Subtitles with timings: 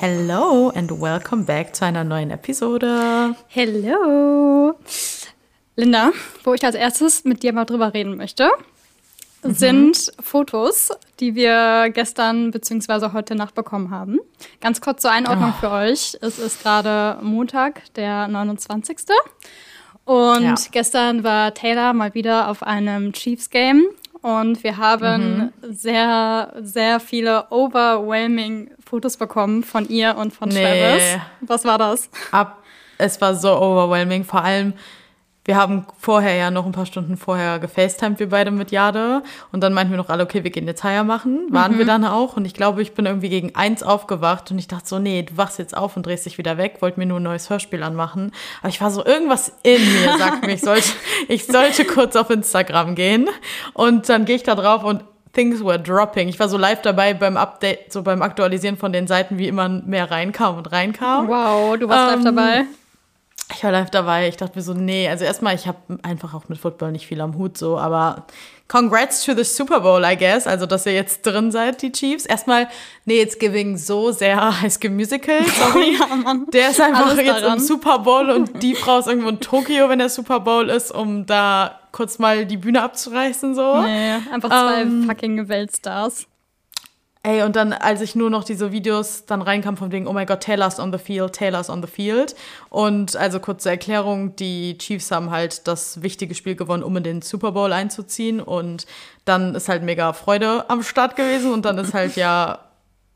[0.00, 3.34] Hello and welcome back zu einer neuen Episode.
[3.48, 4.78] Hello.
[5.74, 6.12] Linda,
[6.44, 8.48] wo ich als erstes mit dir mal drüber reden möchte,
[9.42, 9.54] mhm.
[9.54, 13.12] sind Fotos, die wir gestern bzw.
[13.12, 14.20] heute Nacht bekommen haben.
[14.60, 15.60] Ganz kurz zur Einordnung oh.
[15.60, 16.16] für euch.
[16.20, 18.98] Es ist gerade Montag, der 29.
[20.04, 20.54] Und ja.
[20.70, 23.88] gestern war Taylor mal wieder auf einem Chiefs Game
[24.20, 25.74] und wir haben mhm.
[25.74, 30.62] sehr, sehr viele overwhelming Fotos bekommen von ihr und von nee.
[30.62, 31.02] Travis.
[31.42, 32.08] Was war das?
[32.30, 32.62] Ab,
[32.96, 34.24] es war so overwhelming.
[34.24, 34.72] Vor allem,
[35.44, 39.22] wir haben vorher ja noch ein paar Stunden vorher gefacetimed, wir beide mit Jade.
[39.52, 41.48] Und dann meinten wir noch alle, okay, wir gehen jetzt Haier machen.
[41.50, 41.78] Waren mhm.
[41.78, 42.38] wir dann auch.
[42.38, 45.36] Und ich glaube, ich bin irgendwie gegen eins aufgewacht und ich dachte so, nee, du
[45.36, 46.76] wachst jetzt auf und drehst dich wieder weg.
[46.80, 48.32] Wollte mir nur ein neues Hörspiel anmachen.
[48.60, 50.88] Aber ich war so, irgendwas in mir sagt mir, ich sollte,
[51.28, 53.28] ich sollte kurz auf Instagram gehen.
[53.74, 55.04] Und dann gehe ich da drauf und
[55.38, 56.26] Things were dropping.
[56.26, 59.68] Ich war so live dabei beim Update, so beim Aktualisieren von den Seiten, wie immer
[59.68, 61.28] mehr reinkam und reinkam.
[61.28, 62.64] Wow, du warst ähm, live dabei.
[63.54, 64.26] Ich war live dabei.
[64.26, 67.20] Ich dachte mir so, nee, also erstmal, ich habe einfach auch mit Football nicht viel
[67.20, 68.26] am Hut so, aber
[68.66, 70.48] congrats to the Super Bowl, I guess.
[70.48, 72.26] Also, dass ihr jetzt drin seid, die Chiefs.
[72.26, 72.66] Erstmal,
[73.04, 75.96] nee, it's giving so sehr High School Musical, sorry.
[76.00, 76.46] ja, Mann.
[76.52, 77.58] Der ist einfach Alles jetzt daran.
[77.58, 80.90] im Super Bowl und die Frau ist irgendwo in Tokio, wenn der Super Bowl ist,
[80.90, 83.82] um da kurz mal die Bühne abzureißen, so.
[83.82, 86.26] Nee, einfach zwei ähm, fucking Weltstars.
[87.24, 90.26] Ey, und dann, als ich nur noch diese Videos dann reinkam von wegen, oh mein
[90.26, 92.36] Gott, Taylor's on the field, Taylor's on the field.
[92.70, 97.20] Und also kurze Erklärung, die Chiefs haben halt das wichtige Spiel gewonnen, um in den
[97.20, 98.40] Super Bowl einzuziehen.
[98.40, 98.86] Und
[99.24, 101.52] dann ist halt mega Freude am Start gewesen.
[101.52, 102.60] Und dann ist halt ja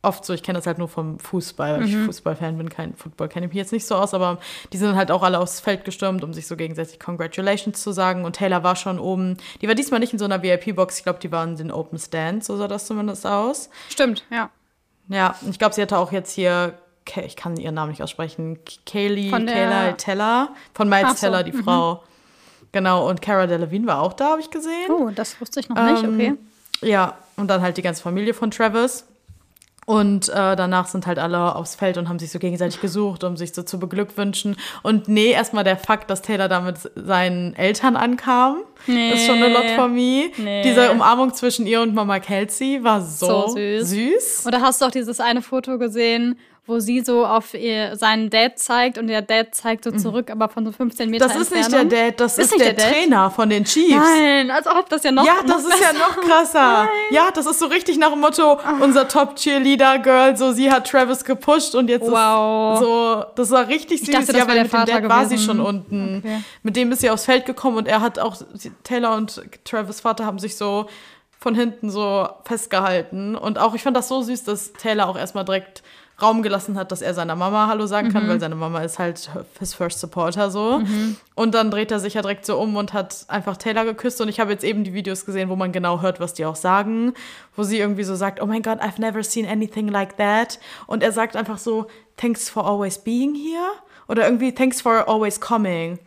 [0.03, 1.87] oft so, ich kenne das halt nur vom Fußball, weil mhm.
[1.87, 4.39] ich Fußballfan bin, kein Football kenne ich mich jetzt nicht so aus, aber
[4.73, 8.25] die sind halt auch alle aufs Feld gestürmt, um sich so gegenseitig Congratulations zu sagen.
[8.25, 9.37] Und Taylor war schon oben.
[9.61, 11.99] Die war diesmal nicht in so einer VIP-Box, ich glaube, die waren in den Open
[11.99, 13.71] Stands, so sah das zumindest aus.
[13.89, 14.51] Stimmt, ja.
[15.09, 16.75] Ja, ich glaube, sie hatte auch jetzt hier,
[17.25, 21.65] ich kann ihren Namen nicht aussprechen, Kaylee Taylor Teller, von Miles so, Teller, die mhm.
[21.65, 22.03] Frau.
[22.73, 24.91] Genau, und Cara Delevingne war auch da, habe ich gesehen.
[24.91, 26.35] Oh, das wusste ich noch ähm, nicht, okay.
[26.89, 29.07] Ja, und dann halt die ganze Familie von Travis.
[29.85, 33.37] Und äh, danach sind halt alle aufs Feld und haben sich so gegenseitig gesucht, um
[33.37, 34.57] sich so zu beglückwünschen.
[34.83, 39.13] Und nee, erstmal der Fakt, dass Taylor da mit seinen Eltern ankam, nee.
[39.13, 40.31] ist schon eine Lot for me.
[40.37, 40.63] Nee.
[40.63, 43.91] Diese Umarmung zwischen ihr und Mama Kelsey war so, so süß.
[43.91, 44.47] süß.
[44.47, 48.57] Oder hast du auch dieses eine Foto gesehen, wo sie so auf ihr, seinen Dad
[48.57, 49.99] zeigt und der Dad zeigt so mhm.
[49.99, 51.81] zurück, aber von so 15 Metern Das ist Entfernung.
[51.89, 53.97] nicht der Dad, das ist, ist der, der Trainer von den Chiefs.
[53.97, 56.85] Nein, als ob das ja noch Ja, das noch ist ja noch krasser.
[56.85, 56.89] Nein.
[57.11, 58.77] Ja, das ist so richtig nach dem Motto, ah.
[58.81, 62.75] unser Top-Cheerleader-Girl, so sie hat Travis gepusht und jetzt wow.
[62.75, 64.09] ist so, das war richtig süß.
[64.11, 65.09] Ich dachte, ja, weil mit dem Dad gewesen.
[65.09, 66.19] war sie schon unten.
[66.25, 66.45] Okay.
[66.63, 68.37] Mit dem ist sie aufs Feld gekommen und er hat auch,
[68.85, 70.87] Taylor und Travis Vater haben sich so
[71.41, 73.35] von hinten so festgehalten.
[73.35, 75.83] Und auch, ich fand das so süß, dass Taylor auch erstmal direkt
[76.23, 78.29] Raum gelassen hat, dass er seiner Mama Hallo sagen kann, mhm.
[78.29, 80.79] weil seine Mama ist halt his first supporter so.
[80.79, 81.17] Mhm.
[81.35, 84.21] Und dann dreht er sich ja direkt so um und hat einfach Taylor geküsst.
[84.21, 86.57] Und ich habe jetzt eben die Videos gesehen, wo man genau hört, was die auch
[86.57, 87.15] sagen.
[87.57, 90.59] Wo sie irgendwie so sagt, oh mein Gott, I've never seen anything like that.
[90.87, 93.73] Und er sagt einfach so, thanks for always being here.
[94.09, 95.99] Oder irgendwie, thanks for always coming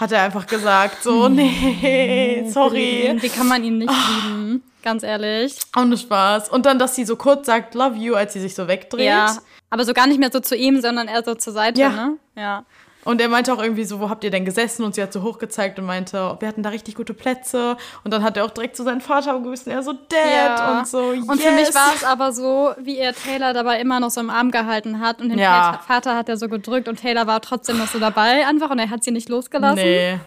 [0.00, 1.02] hat er einfach gesagt.
[1.02, 3.16] So, nee, sorry.
[3.20, 4.62] Wie kann man ihn nicht lieben?
[4.82, 5.56] Ganz ehrlich.
[5.76, 6.48] Ohne Spaß.
[6.48, 9.04] Und dann, dass sie so kurz sagt, love you, als sie sich so wegdreht.
[9.04, 9.36] Ja,
[9.68, 11.90] aber so gar nicht mehr so zu ihm, sondern eher so zur Seite, ja.
[11.90, 12.16] ne?
[12.34, 12.64] Ja.
[13.04, 14.84] Und er meinte auch irgendwie so, wo habt ihr denn gesessen?
[14.84, 17.76] Und sie hat so hochgezeigt und meinte, wir hatten da richtig gute Plätze.
[18.04, 20.58] Und dann hat er auch direkt zu so seinem Vater begrüßt und er so, Dad
[20.58, 20.78] ja.
[20.78, 21.26] und so, yes.
[21.26, 24.28] Und für mich war es aber so, wie er Taylor dabei immer noch so im
[24.28, 25.20] Arm gehalten hat.
[25.20, 25.80] Und den ja.
[25.86, 28.90] Vater hat er so gedrückt und Taylor war trotzdem noch so dabei einfach und er
[28.90, 29.82] hat sie nicht losgelassen.
[29.82, 30.18] Nee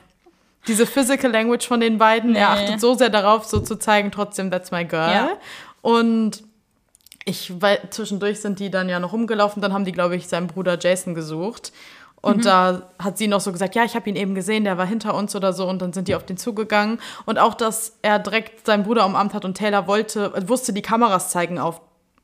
[0.68, 2.32] diese Physical Language von den beiden.
[2.32, 2.40] Nee.
[2.40, 5.12] Er achtet so sehr darauf, so zu zeigen, trotzdem, that's my girl.
[5.12, 5.30] Ja.
[5.82, 6.44] Und
[7.26, 10.48] ich, weil zwischendurch sind die dann ja noch rumgelaufen, dann haben die, glaube ich, seinen
[10.48, 11.72] Bruder Jason gesucht.
[12.24, 12.42] Und mhm.
[12.44, 15.14] da hat sie noch so gesagt, ja, ich habe ihn eben gesehen, der war hinter
[15.14, 15.68] uns oder so.
[15.68, 17.00] Und dann sind die auf den zugegangen.
[17.26, 21.30] Und auch, dass er direkt seinen Bruder umarmt hat und Taylor wollte, wusste die Kameras
[21.30, 21.82] zeigen auf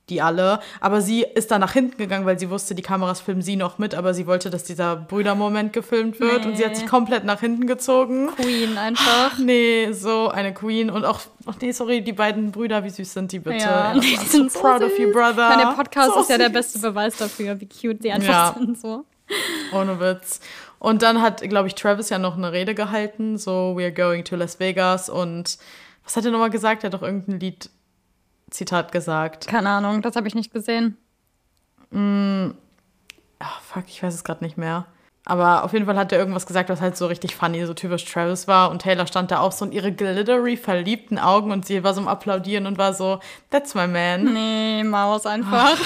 [0.09, 0.61] die alle.
[0.79, 3.77] Aber sie ist dann nach hinten gegangen, weil sie wusste, die Kameras filmen sie noch
[3.77, 6.43] mit, aber sie wollte, dass dieser Brüdermoment gefilmt wird.
[6.43, 6.47] Nee.
[6.49, 8.29] Und sie hat sich komplett nach hinten gezogen.
[8.37, 9.37] Queen einfach.
[9.49, 10.89] Nee, so eine Queen.
[10.89, 13.57] Und auch, ach nee, sorry, die beiden Brüder, wie süß sind die bitte?
[13.57, 14.91] Ja, die sind so proud süß.
[14.91, 15.49] of you, brother.
[15.49, 16.45] Meine Podcast so ist ja süß.
[16.45, 18.55] der beste Beweis dafür, wie cute die einfach ja.
[18.57, 18.79] sind.
[18.79, 19.05] So.
[19.73, 20.39] Ohne Witz.
[20.79, 24.35] Und dann hat, glaube ich, Travis ja noch eine Rede gehalten, so We're going to
[24.35, 25.57] Las Vegas und
[26.03, 26.83] was hat er nochmal gesagt?
[26.83, 27.69] Er hat doch irgendein Lied
[28.49, 29.47] Zitat gesagt.
[29.47, 30.97] Keine Ahnung, das habe ich nicht gesehen.
[31.91, 32.51] Mm,
[33.39, 34.85] oh, fuck, ich weiß es gerade nicht mehr.
[35.25, 38.05] Aber auf jeden Fall hat er irgendwas gesagt, was halt so richtig funny, so typisch
[38.05, 38.71] Travis war.
[38.71, 42.01] Und Taylor stand da auch so in ihre glittery verliebten Augen und sie war so
[42.01, 43.19] am Applaudieren und war so,
[43.51, 44.33] that's my man.
[44.33, 45.77] Nee, Maus einfach.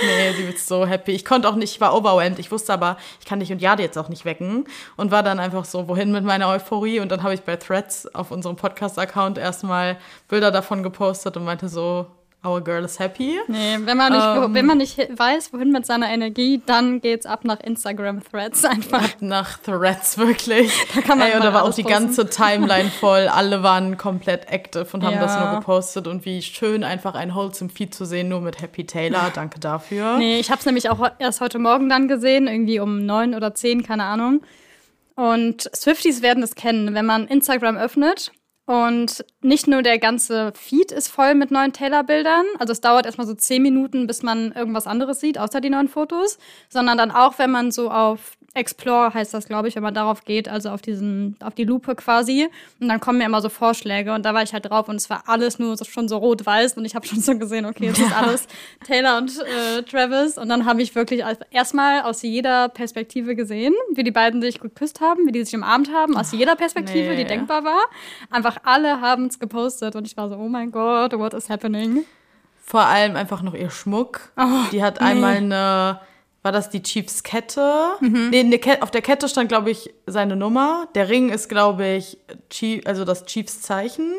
[0.00, 1.12] Nee, sie wird so happy.
[1.12, 2.38] Ich konnte auch nicht, ich war overwhelmed.
[2.38, 4.64] Ich wusste aber, ich kann dich und Jade jetzt auch nicht wecken.
[4.96, 7.00] Und war dann einfach so, wohin mit meiner Euphorie?
[7.00, 9.98] Und dann habe ich bei Threads auf unserem Podcast-Account erstmal
[10.28, 12.06] Bilder davon gepostet und meinte so,
[12.44, 13.36] Our girl is happy.
[13.48, 17.26] Nee, wenn man nicht, ähm, wenn man nicht weiß, wohin mit seiner Energie, dann geht's
[17.26, 19.02] ab nach Instagram Threads einfach.
[19.02, 20.72] Ab nach Threads, wirklich.
[20.94, 22.04] Da kann man Ey, und da war auch die posten.
[22.04, 23.26] ganze Timeline voll.
[23.26, 25.20] Alle waren komplett active und haben ja.
[25.20, 26.06] das nur gepostet.
[26.06, 29.30] Und wie schön, einfach ein Wholesome Feed zu sehen, nur mit Happy Taylor.
[29.34, 30.18] Danke dafür.
[30.18, 33.82] Nee, ich hab's nämlich auch erst heute Morgen dann gesehen, irgendwie um neun oder zehn,
[33.82, 34.42] keine Ahnung.
[35.16, 38.30] Und Swifties werden es kennen, wenn man Instagram öffnet
[38.68, 43.26] und nicht nur der ganze Feed ist voll mit neuen Taylor-Bildern, also es dauert erstmal
[43.26, 46.38] so zehn Minuten, bis man irgendwas anderes sieht, außer die neuen Fotos,
[46.68, 50.24] sondern dann auch, wenn man so auf Explore heißt das, glaube ich, wenn man darauf
[50.24, 52.48] geht, also auf diesen, auf die Lupe quasi.
[52.80, 55.08] Und dann kommen mir immer so Vorschläge und da war ich halt drauf und es
[55.10, 57.98] war alles nur so, schon so rot-weiß und ich habe schon so gesehen, okay, es
[57.98, 58.46] ist alles
[58.86, 60.38] Taylor und äh, Travis.
[60.38, 65.00] Und dann habe ich wirklich erstmal aus jeder Perspektive gesehen, wie die beiden sich geküsst
[65.00, 67.16] haben, wie die sich umarmt haben, aus jeder Perspektive, nee.
[67.16, 67.84] die denkbar war.
[68.30, 72.04] Einfach alle haben es gepostet und ich war so, oh mein Gott, what is happening?
[72.64, 74.32] Vor allem einfach noch ihr Schmuck.
[74.36, 75.06] Oh, die hat nee.
[75.06, 76.00] einmal eine
[76.42, 77.96] war das die Chiefs Kette?
[78.00, 78.30] Mhm.
[78.30, 80.88] Nee, ne, auf der Kette stand, glaube ich, seine Nummer.
[80.94, 82.18] Der Ring ist, glaube ich,
[82.50, 84.14] Chief, also das Chiefs Zeichen.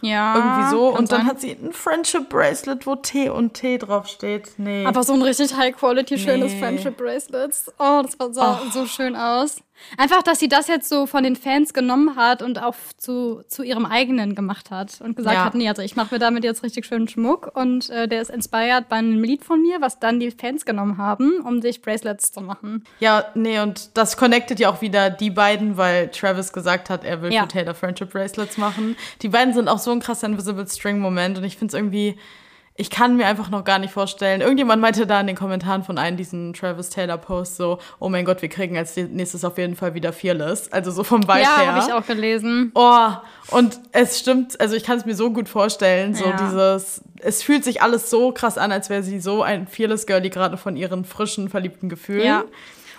[0.00, 0.36] Ja.
[0.36, 0.88] Irgendwie so.
[0.88, 1.26] Und dann sein.
[1.26, 4.52] hat sie ein Friendship Bracelet, wo T und T draufsteht.
[4.58, 4.84] Nee.
[4.84, 6.58] Aber so ein richtig high-quality, schönes nee.
[6.58, 7.52] Friendship Bracelet.
[7.78, 8.70] Oh, das sah oh.
[8.70, 9.56] so schön aus.
[9.96, 13.62] Einfach, dass sie das jetzt so von den Fans genommen hat und auch zu, zu
[13.62, 15.44] ihrem eigenen gemacht hat und gesagt ja.
[15.44, 18.30] hat, nee, also ich mache mir damit jetzt richtig schönen Schmuck und äh, der ist
[18.30, 22.32] inspired bei einem Lied von mir, was dann die Fans genommen haben, um sich Bracelets
[22.32, 22.84] zu machen.
[23.00, 27.22] Ja, nee, und das connectet ja auch wieder die beiden, weil Travis gesagt hat, er
[27.22, 27.42] will ja.
[27.42, 28.96] für Taylor Friendship Bracelets machen.
[29.22, 32.16] Die beiden sind auch so ein krasser Invisible String Moment und ich finde es irgendwie
[32.76, 34.40] ich kann mir einfach noch gar nicht vorstellen.
[34.40, 38.24] Irgendjemand meinte da in den Kommentaren von einem diesen Travis Taylor Post so, oh mein
[38.24, 40.72] Gott, wir kriegen als nächstes auf jeden Fall wieder Fearless.
[40.72, 41.64] Also so vom Vibe ja, her.
[41.64, 42.72] Ja, habe ich auch gelesen.
[42.74, 43.10] Oh,
[43.50, 46.36] und es stimmt, also ich kann es mir so gut vorstellen, so ja.
[46.36, 50.30] dieses, es fühlt sich alles so krass an, als wäre sie so ein Fearless Girlie
[50.30, 52.26] gerade von ihren frischen, verliebten Gefühlen.
[52.26, 52.44] Ja.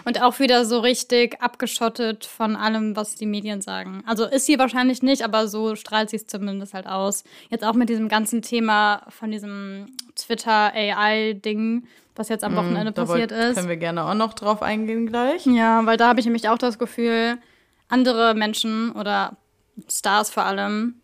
[0.05, 4.03] Und auch wieder so richtig abgeschottet von allem, was die Medien sagen.
[4.05, 7.23] Also ist sie wahrscheinlich nicht, aber so strahlt sie es zumindest halt aus.
[7.49, 12.93] Jetzt auch mit diesem ganzen Thema von diesem Twitter-AI-Ding, was jetzt am mhm, Wochenende mm,
[12.93, 13.55] passiert ist.
[13.55, 15.45] Können wir gerne auch noch drauf eingehen gleich.
[15.47, 17.39] Ja, weil da habe ich nämlich auch das Gefühl,
[17.89, 19.37] andere Menschen oder
[19.89, 21.01] Stars vor allem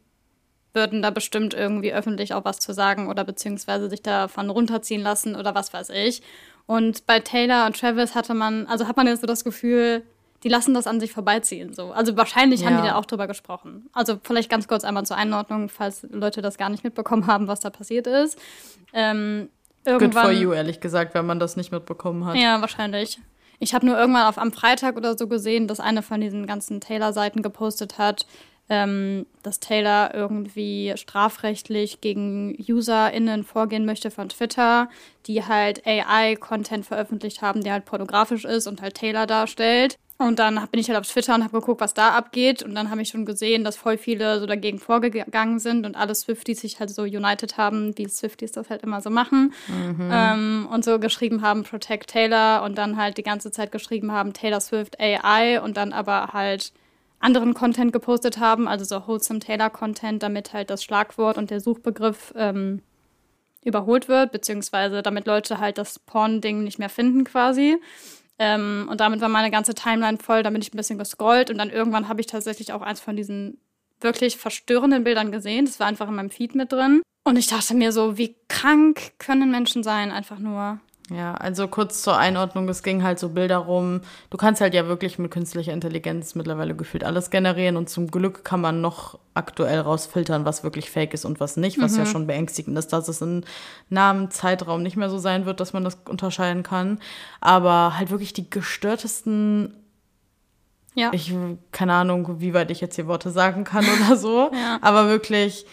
[0.74, 5.36] würden da bestimmt irgendwie öffentlich auch was zu sagen oder beziehungsweise sich davon runterziehen lassen
[5.36, 6.22] oder was weiß ich.
[6.66, 10.04] Und bei Taylor und Travis hatte man, also hat man jetzt so das Gefühl,
[10.44, 11.74] die lassen das an sich vorbeiziehen.
[11.74, 11.92] So.
[11.92, 12.70] Also wahrscheinlich ja.
[12.70, 13.90] haben die da auch drüber gesprochen.
[13.94, 17.60] Also vielleicht ganz kurz einmal zur Einordnung, falls Leute das gar nicht mitbekommen haben, was
[17.60, 18.40] da passiert ist.
[18.94, 19.50] Ähm,
[19.86, 22.36] Good for you, ehrlich gesagt, wenn man das nicht mitbekommen hat.
[22.36, 23.20] Ja, wahrscheinlich.
[23.60, 26.82] Ich habe nur irgendwann auf am Freitag oder so gesehen, dass eine von diesen ganzen
[26.82, 28.26] Taylor-Seiten gepostet hat,
[28.72, 34.90] ähm, dass Taylor irgendwie strafrechtlich gegen UserInnen vorgehen möchte von Twitter,
[35.28, 39.98] die halt AI-Content veröffentlicht haben, der halt pornografisch ist und halt Taylor darstellt.
[40.18, 42.64] Und dann bin ich halt auf Twitter und habe geguckt, was da abgeht.
[42.64, 46.16] Und dann habe ich schon gesehen, dass voll viele so dagegen vorgegangen sind und alle
[46.16, 49.54] Swifties sich halt so united haben, wie Swifties das halt immer so machen.
[49.68, 50.10] Mhm.
[50.10, 54.32] Ähm, und so geschrieben haben, Protect Taylor und dann halt die ganze Zeit geschrieben haben,
[54.32, 56.72] Taylor Swift AI und dann aber halt
[57.22, 61.60] anderen Content gepostet haben, also so Wholesome Taylor Content, damit halt das Schlagwort und der
[61.60, 62.82] Suchbegriff ähm,
[63.64, 67.78] überholt wird, beziehungsweise damit Leute halt das Porn-Ding nicht mehr finden quasi.
[68.40, 71.70] Ähm, und damit war meine ganze Timeline voll, damit ich ein bisschen gescrollt und dann
[71.70, 73.60] irgendwann habe ich tatsächlich auch eins von diesen
[74.00, 75.66] wirklich verstörenden Bildern gesehen.
[75.66, 77.02] Das war einfach in meinem Feed mit drin.
[77.24, 80.80] Und ich dachte mir so, wie krank können Menschen sein, einfach nur.
[81.12, 84.00] Ja, also kurz zur Einordnung, es ging halt so Bilder rum.
[84.30, 88.46] Du kannst halt ja wirklich mit künstlicher Intelligenz mittlerweile gefühlt alles generieren und zum Glück
[88.46, 92.00] kann man noch aktuell rausfiltern, was wirklich fake ist und was nicht, was mhm.
[92.00, 93.44] ja schon beängstigend ist, dass es in
[93.90, 96.98] nahem Zeitraum nicht mehr so sein wird, dass man das unterscheiden kann.
[97.42, 99.76] Aber halt wirklich die gestörtesten
[100.94, 101.10] ja.
[101.14, 101.34] Ich,
[101.72, 104.52] keine Ahnung, wie weit ich jetzt hier Worte sagen kann oder so.
[104.54, 104.78] ja.
[104.82, 105.66] Aber wirklich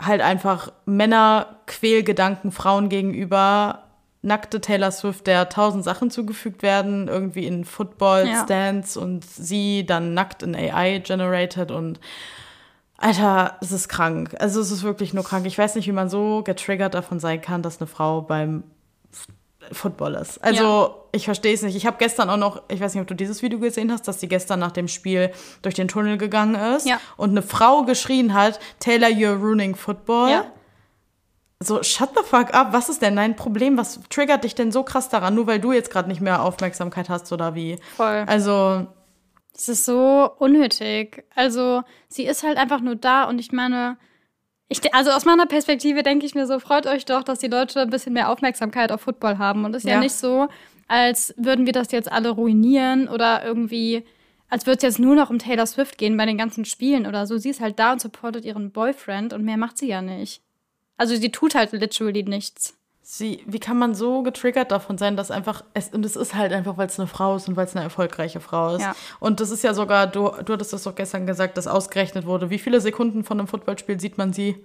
[0.00, 3.87] halt einfach Männer Quälgedanken Frauen gegenüber
[4.22, 9.02] nackte Taylor Swift, der tausend Sachen zugefügt werden, irgendwie in Football-Stands ja.
[9.02, 12.00] und sie dann nackt in AI generated und
[13.00, 14.34] Alter, es ist krank.
[14.40, 15.46] Also es ist wirklich nur krank.
[15.46, 18.64] Ich weiß nicht, wie man so getriggert davon sein kann, dass eine Frau beim
[19.70, 20.42] Football ist.
[20.42, 20.94] Also ja.
[21.12, 21.76] ich verstehe es nicht.
[21.76, 24.18] Ich habe gestern auch noch, ich weiß nicht, ob du dieses Video gesehen hast, dass
[24.18, 25.30] sie gestern nach dem Spiel
[25.62, 27.00] durch den Tunnel gegangen ist ja.
[27.16, 30.30] und eine Frau geschrien hat, Taylor, you're ruining football.
[30.30, 30.46] Ja.
[31.60, 33.76] So, shut the fuck up, was ist denn dein Problem?
[33.76, 37.08] Was triggert dich denn so krass daran, nur weil du jetzt gerade nicht mehr Aufmerksamkeit
[37.08, 37.78] hast oder wie?
[37.96, 38.24] Voll.
[38.26, 38.86] Also.
[39.54, 41.24] Es ist so unnötig.
[41.34, 43.98] Also, sie ist halt einfach nur da und ich meine,
[44.68, 47.80] ich, also aus meiner Perspektive denke ich mir so, freut euch doch, dass die Leute
[47.80, 49.64] ein bisschen mehr Aufmerksamkeit auf Football haben.
[49.64, 49.96] Und es ist ja.
[49.96, 50.48] ja nicht so,
[50.86, 54.04] als würden wir das jetzt alle ruinieren oder irgendwie,
[54.48, 57.26] als würde es jetzt nur noch um Taylor Swift gehen bei den ganzen Spielen oder
[57.26, 57.38] so.
[57.38, 60.42] Sie ist halt da und supportet ihren Boyfriend und mehr macht sie ja nicht.
[60.98, 62.74] Also sie tut halt literally nichts.
[63.00, 66.52] Sie, wie kann man so getriggert davon sein, dass einfach, es, und es ist halt
[66.52, 68.82] einfach, weil es eine Frau ist und weil es eine erfolgreiche Frau ist.
[68.82, 68.94] Ja.
[69.18, 72.50] Und das ist ja sogar, du, du hattest das doch gestern gesagt, dass ausgerechnet wurde.
[72.50, 74.62] Wie viele Sekunden von einem Footballspiel sieht man sie?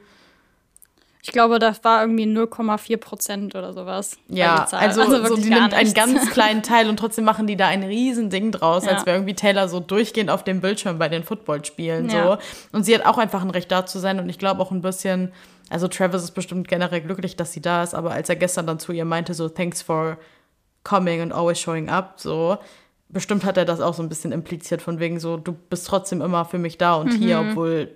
[1.22, 4.18] Ich glaube, das war irgendwie 0,4 Prozent oder sowas.
[4.28, 7.68] Ja, also, also so, die nimmt einen ganz kleinen Teil und trotzdem machen die da
[7.68, 8.92] ein Riesending draus, ja.
[8.92, 12.10] als wäre irgendwie Taylor so durchgehend auf dem Bildschirm bei den Footballspielen.
[12.10, 12.24] Ja.
[12.26, 12.38] So.
[12.74, 14.82] Und sie hat auch einfach ein Recht da zu sein und ich glaube auch ein
[14.82, 15.32] bisschen
[15.74, 18.78] also Travis ist bestimmt generell glücklich, dass sie da ist, aber als er gestern dann
[18.78, 20.18] zu ihr meinte, so thanks for
[20.84, 22.60] coming and always showing up, so
[23.10, 26.22] bestimmt hat er das auch so ein bisschen impliziert von wegen so, du bist trotzdem
[26.22, 27.18] immer für mich da und mhm.
[27.18, 27.90] hier, obwohl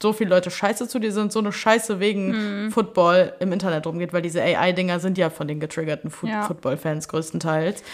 [0.00, 2.70] so viele Leute scheiße zu dir sind, so eine Scheiße wegen mhm.
[2.72, 6.42] Football im Internet rumgeht, weil diese AI-Dinger sind ja von den getriggerten Fo ja.
[6.42, 7.84] Football-Fans größtenteils.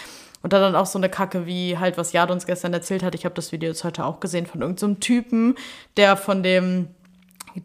[0.41, 3.13] Und dann auch so eine Kacke wie halt, was Jad uns gestern erzählt hat.
[3.13, 5.55] Ich habe das Video jetzt heute auch gesehen von irgendeinem so Typen,
[5.97, 6.87] der von dem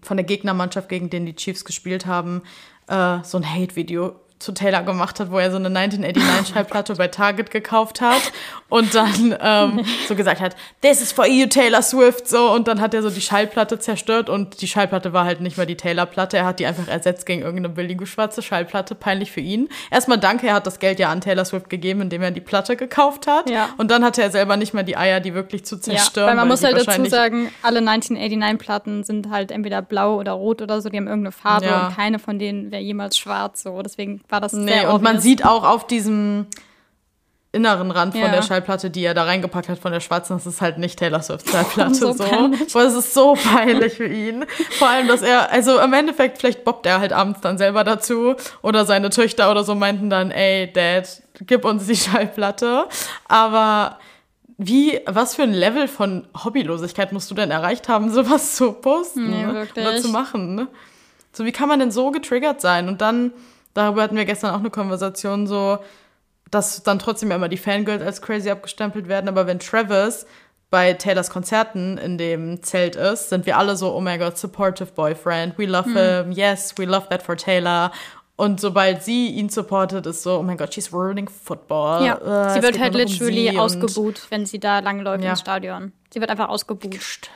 [0.02, 2.42] von der Gegnermannschaft, gegen den die Chiefs gespielt haben,
[2.88, 7.50] äh, so ein Hate-Video zu Taylor gemacht hat, wo er so eine 1989-Schallplatte bei Target
[7.50, 8.32] gekauft hat
[8.68, 12.50] und dann ähm, so gesagt hat, this is for you, Taylor Swift, so.
[12.52, 15.66] Und dann hat er so die Schallplatte zerstört und die Schallplatte war halt nicht mehr
[15.66, 16.36] die Taylor-Platte.
[16.36, 18.94] Er hat die einfach ersetzt gegen irgendeine billige schwarze Schallplatte.
[18.94, 19.68] Peinlich für ihn.
[19.90, 22.76] Erstmal danke, er hat das Geld ja an Taylor Swift gegeben, indem er die Platte
[22.76, 23.48] gekauft hat.
[23.48, 23.70] Ja.
[23.78, 26.26] Und dann hatte er selber nicht mehr die Eier, die wirklich zu zerstören.
[26.26, 30.32] Ja, weil man weil muss halt dazu sagen, alle 1989-Platten sind halt entweder blau oder
[30.32, 31.86] rot oder so, die haben irgendeine Farbe ja.
[31.86, 33.80] und keine von denen wäre jemals schwarz, so.
[33.82, 36.46] Deswegen war das nee, sehr und man sieht auch auf diesem
[37.52, 38.22] inneren Rand ja.
[38.22, 40.98] von der Schallplatte, die er da reingepackt hat von der schwarzen, das ist halt nicht
[40.98, 42.12] Taylor Swift Schallplatte so.
[42.12, 42.24] so.
[42.24, 44.44] Weil es ist so peinlich für ihn.
[44.78, 48.34] Vor allem, dass er, also im Endeffekt, vielleicht bobbt er halt abends dann selber dazu
[48.62, 52.88] oder seine Töchter oder so meinten dann, ey, Dad, gib uns die Schallplatte.
[53.28, 53.98] Aber
[54.58, 59.30] wie, was für ein Level von Hobbylosigkeit musst du denn erreicht haben, sowas zu posten
[59.30, 60.66] nee, oder zu machen?
[61.32, 62.88] So, wie kann man denn so getriggert sein?
[62.88, 63.32] Und dann
[63.74, 65.78] darüber hatten wir gestern auch eine Konversation, so,
[66.50, 70.26] dass dann trotzdem immer die Fangirls als crazy abgestempelt werden, aber wenn Travis
[70.70, 74.92] bei Taylors Konzerten in dem Zelt ist, sind wir alle so, oh my god, supportive
[74.92, 75.96] boyfriend, we love hm.
[75.96, 77.92] him, yes, we love that for Taylor.
[78.36, 82.04] Und sobald sie ihn supportet, ist so, oh mein Gott, she's ruining football.
[82.04, 85.30] Ja, uh, sie wird halt literally um ausgebuht, wenn sie da langläuft ja.
[85.30, 85.92] im Stadion.
[86.12, 87.30] Sie wird einfach ausgebuht.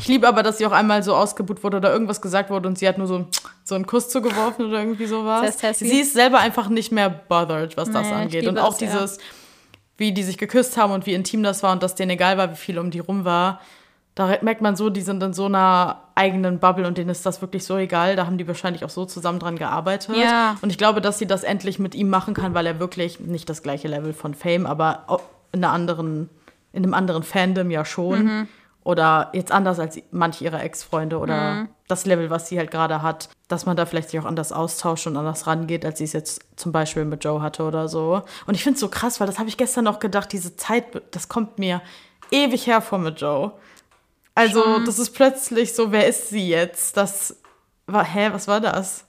[0.00, 2.78] Ich liebe aber, dass sie auch einmal so ausgebucht wurde oder irgendwas gesagt wurde und
[2.78, 3.26] sie hat nur so,
[3.64, 5.58] so einen Kuss zugeworfen oder irgendwie sowas.
[5.74, 8.46] Sie ist selber einfach nicht mehr bothered, was das nee, angeht.
[8.46, 9.22] Und auch das, dieses, ja.
[9.96, 12.50] wie die sich geküsst haben und wie intim das war und dass denen egal war,
[12.52, 13.60] wie viel um die rum war.
[14.14, 17.40] Da merkt man so, die sind in so einer eigenen Bubble und denen ist das
[17.40, 18.16] wirklich so egal.
[18.16, 20.16] Da haben die wahrscheinlich auch so zusammen dran gearbeitet.
[20.16, 20.56] Ja.
[20.62, 23.48] Und ich glaube, dass sie das endlich mit ihm machen kann, weil er wirklich nicht
[23.48, 25.06] das gleiche Level von Fame, aber
[25.52, 26.28] in einer anderen,
[26.72, 28.24] in einem anderen Fandom ja schon.
[28.24, 28.48] Mhm
[28.82, 31.68] oder jetzt anders als manche ihrer Ex-Freunde oder mhm.
[31.88, 35.06] das Level, was sie halt gerade hat, dass man da vielleicht sich auch anders austauscht
[35.06, 38.22] und anders rangeht, als sie es jetzt zum Beispiel mit Joe hatte oder so.
[38.46, 41.02] Und ich finde es so krass, weil das habe ich gestern noch gedacht, diese Zeit,
[41.10, 41.82] das kommt mir
[42.30, 43.52] ewig hervor mit Joe.
[44.34, 44.84] Also, Schon.
[44.86, 46.96] das ist plötzlich so, wer ist sie jetzt?
[46.96, 47.36] Das
[47.86, 49.04] war, hä, was war das?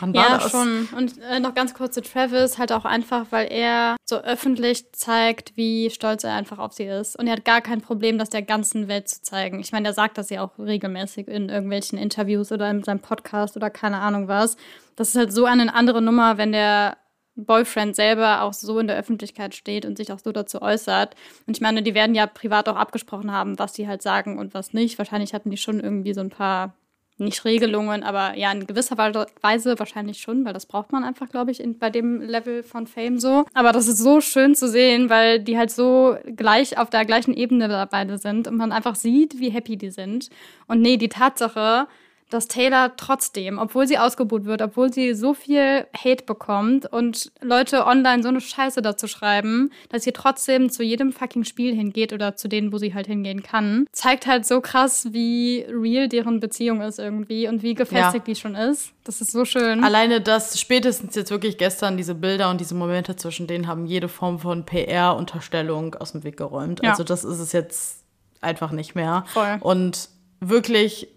[0.00, 0.50] Wann war ja, das?
[0.50, 0.88] schon.
[0.96, 5.56] Und äh, noch ganz kurz zu Travis, halt auch einfach, weil er so öffentlich zeigt,
[5.56, 7.18] wie stolz er einfach auf sie ist.
[7.18, 9.60] Und er hat gar kein Problem, das der ganzen Welt zu zeigen.
[9.60, 13.56] Ich meine, er sagt das ja auch regelmäßig in irgendwelchen Interviews oder in seinem Podcast
[13.56, 14.56] oder keine Ahnung was.
[14.96, 16.96] Das ist halt so eine andere Nummer, wenn der
[17.36, 21.14] Boyfriend selber auch so in der Öffentlichkeit steht und sich auch so dazu äußert.
[21.46, 24.54] Und ich meine, die werden ja privat auch abgesprochen haben, was sie halt sagen und
[24.54, 24.98] was nicht.
[24.98, 26.74] Wahrscheinlich hatten die schon irgendwie so ein paar
[27.20, 31.50] nicht Regelungen, aber ja, in gewisser Weise wahrscheinlich schon, weil das braucht man einfach, glaube
[31.50, 33.44] ich, in, bei dem Level von Fame so.
[33.54, 37.34] Aber das ist so schön zu sehen, weil die halt so gleich auf der gleichen
[37.34, 40.30] Ebene beide sind und man einfach sieht, wie happy die sind.
[40.66, 41.88] Und nee, die Tatsache,
[42.28, 47.86] dass Taylor trotzdem, obwohl sie ausgebucht wird, obwohl sie so viel Hate bekommt und Leute
[47.86, 52.36] online so eine Scheiße dazu schreiben, dass sie trotzdem zu jedem fucking Spiel hingeht oder
[52.36, 56.82] zu denen, wo sie halt hingehen kann, zeigt halt so krass, wie real deren Beziehung
[56.82, 58.34] ist irgendwie und wie gefestigt ja.
[58.34, 58.92] die schon ist.
[59.04, 59.82] Das ist so schön.
[59.82, 64.08] Alleine das, spätestens jetzt wirklich gestern, diese Bilder und diese Momente zwischen denen haben jede
[64.08, 66.80] Form von PR-Unterstellung aus dem Weg geräumt.
[66.82, 66.90] Ja.
[66.90, 68.04] Also das ist es jetzt
[68.40, 69.24] einfach nicht mehr.
[69.28, 69.56] Voll.
[69.60, 71.08] Und wirklich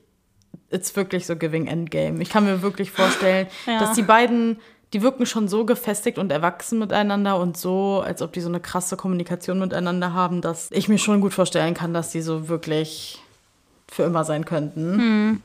[0.71, 2.21] it's wirklich so giving Endgame.
[2.21, 3.79] Ich kann mir wirklich vorstellen, ja.
[3.79, 4.59] dass die beiden,
[4.93, 8.59] die wirken schon so gefestigt und erwachsen miteinander und so, als ob die so eine
[8.59, 13.19] krasse Kommunikation miteinander haben, dass ich mir schon gut vorstellen kann, dass die so wirklich
[13.87, 14.97] für immer sein könnten.
[14.97, 15.41] Hm.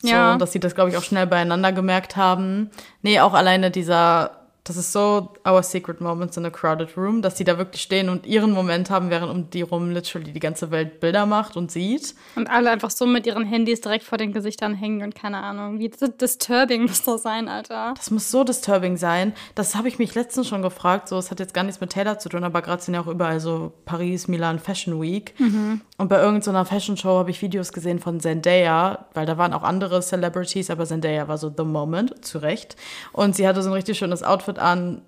[0.00, 0.36] So, ja.
[0.36, 2.70] dass sie das, glaube ich, auch schnell beieinander gemerkt haben.
[3.02, 4.37] Nee, auch alleine dieser
[4.68, 8.08] das ist so our secret moments in a crowded room, dass die da wirklich stehen
[8.08, 11.70] und ihren Moment haben, während um die rum literally die ganze Welt Bilder macht und
[11.70, 12.14] sieht.
[12.36, 15.78] Und alle einfach so mit ihren Handys direkt vor den Gesichtern hängen und keine Ahnung.
[15.78, 17.94] Wie disturbing muss das sein, Alter.
[17.96, 19.32] Das muss so disturbing sein.
[19.54, 21.08] Das habe ich mich letztens schon gefragt.
[21.08, 23.06] So, es hat jetzt gar nichts mit Taylor zu tun, aber gerade sind ja auch
[23.06, 25.34] überall so Paris, Milan Fashion Week.
[25.38, 25.80] Mhm.
[25.96, 29.62] Und bei irgendeiner Fashion Show habe ich Videos gesehen von Zendaya, weil da waren auch
[29.62, 32.76] andere Celebrities, aber Zendaya war so the moment, zu Recht.
[33.12, 35.02] Und sie hatte so ein richtig schönes Outfit an,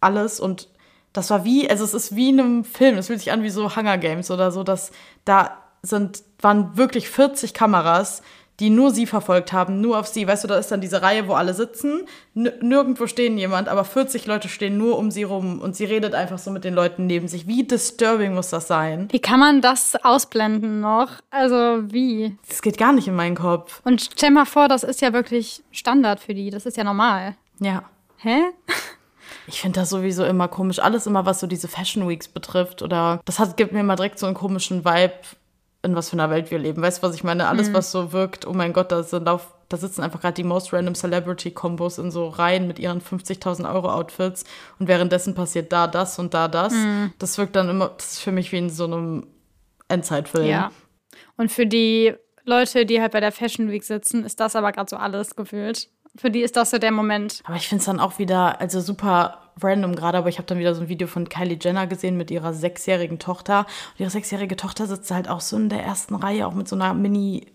[0.00, 0.68] alles und
[1.12, 3.50] das war wie, also es ist wie in einem Film, es fühlt sich an wie
[3.50, 4.90] so Hunger Games oder so, dass
[5.24, 8.22] da sind, waren wirklich 40 Kameras,
[8.60, 10.26] die nur sie verfolgt haben, nur auf sie.
[10.26, 14.26] Weißt du, da ist dann diese Reihe, wo alle sitzen, nirgendwo stehen jemand, aber 40
[14.26, 17.26] Leute stehen nur um sie rum und sie redet einfach so mit den Leuten neben
[17.26, 17.46] sich.
[17.46, 19.08] Wie disturbing muss das sein?
[19.10, 21.10] Wie kann man das ausblenden noch?
[21.30, 22.36] Also wie?
[22.48, 23.80] Das geht gar nicht in meinen Kopf.
[23.84, 27.34] Und stell mal vor, das ist ja wirklich Standard für die, das ist ja normal.
[27.58, 27.82] Ja.
[28.24, 28.40] Hä?
[29.46, 30.78] Ich finde das sowieso immer komisch.
[30.78, 32.80] Alles immer, was so diese Fashion Weeks betrifft.
[32.80, 35.12] Oder das hat, gibt mir immer direkt so einen komischen Vibe,
[35.82, 36.80] in was für einer Welt wir leben.
[36.80, 37.48] Weißt du, was ich meine?
[37.48, 37.74] Alles, mhm.
[37.74, 40.72] was so wirkt, oh mein Gott, da, sind auf, da sitzen einfach gerade die most
[40.72, 44.44] random Celebrity-Kombos in so Reihen mit ihren 50.000 Euro Outfits.
[44.78, 46.72] Und währenddessen passiert da das und da das.
[46.72, 47.12] Mhm.
[47.18, 49.26] Das wirkt dann immer, das ist für mich wie in so einem
[49.88, 50.46] Endzeitfilm.
[50.46, 50.70] Ja.
[51.36, 52.14] Und für die
[52.44, 55.90] Leute, die halt bei der Fashion Week sitzen, ist das aber gerade so alles gefühlt.
[56.16, 57.40] Für die ist das so der Moment.
[57.44, 60.58] Aber ich finde es dann auch wieder, also super random gerade, aber ich habe dann
[60.58, 63.60] wieder so ein Video von Kylie Jenner gesehen mit ihrer sechsjährigen Tochter.
[63.60, 66.76] Und ihre sechsjährige Tochter sitzt halt auch so in der ersten Reihe, auch mit so
[66.76, 67.46] einer Mini-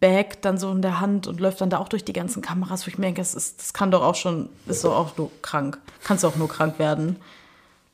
[0.00, 2.84] Bag dann so in der Hand und läuft dann da auch durch die ganzen Kameras,
[2.84, 5.30] wo ich mir denke, das, ist, das kann doch auch schon, ist so auch nur
[5.40, 5.78] krank.
[6.02, 7.16] Kannst du auch nur krank werden.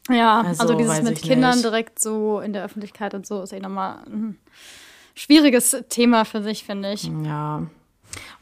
[0.08, 1.64] Ja, also, also dieses mit Kindern nicht.
[1.64, 4.38] direkt so in der Öffentlichkeit und so ist eh nochmal ein
[5.14, 7.10] schwieriges Thema für sich, finde ich.
[7.24, 7.66] Ja.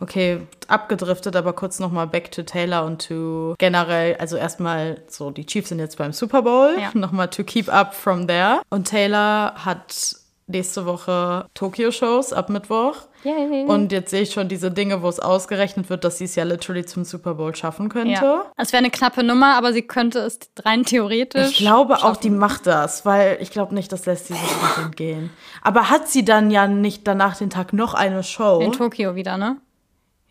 [0.01, 5.47] Okay, abgedriftet, aber kurz nochmal back to Taylor und to generell, also erstmal so, die
[5.47, 6.91] Chiefs sind jetzt beim Super Bowl, ja.
[6.95, 8.61] nochmal to keep up from there.
[8.71, 10.17] Und Taylor hat
[10.49, 12.97] nächste Woche Tokyo-Shows ab Mittwoch.
[13.25, 13.65] Yay.
[13.67, 16.45] Und jetzt sehe ich schon diese Dinge, wo es ausgerechnet wird, dass sie es ja
[16.45, 18.11] literally zum Super Bowl schaffen könnte.
[18.13, 18.45] Ja.
[18.57, 21.51] Es wäre eine knappe Nummer, aber sie könnte es rein theoretisch.
[21.51, 22.07] Ich glaube schaffen.
[22.07, 25.31] auch, die macht das, weil ich glaube nicht, das lässt sie sich nicht entgehen.
[25.63, 28.61] Aber hat sie dann ja nicht danach den Tag noch eine Show?
[28.61, 29.57] In Tokio wieder, ne?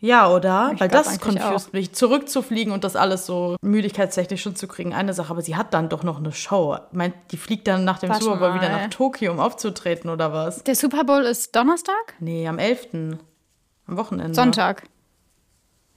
[0.00, 0.70] Ja, oder?
[0.74, 1.92] Ich Weil das confused mich.
[1.92, 5.30] Zurückzufliegen und das alles so müdigkeitstechnisch schon zu kriegen, eine Sache.
[5.30, 6.76] Aber sie hat dann doch noch eine Show.
[6.92, 8.54] Meint, die fliegt dann nach dem Warte Super Bowl mal.
[8.60, 10.62] wieder nach Tokio, um aufzutreten oder was?
[10.62, 12.14] Der Super Bowl ist Donnerstag?
[12.20, 12.88] Nee, am 11.
[12.94, 14.34] Am Wochenende.
[14.34, 14.84] Sonntag.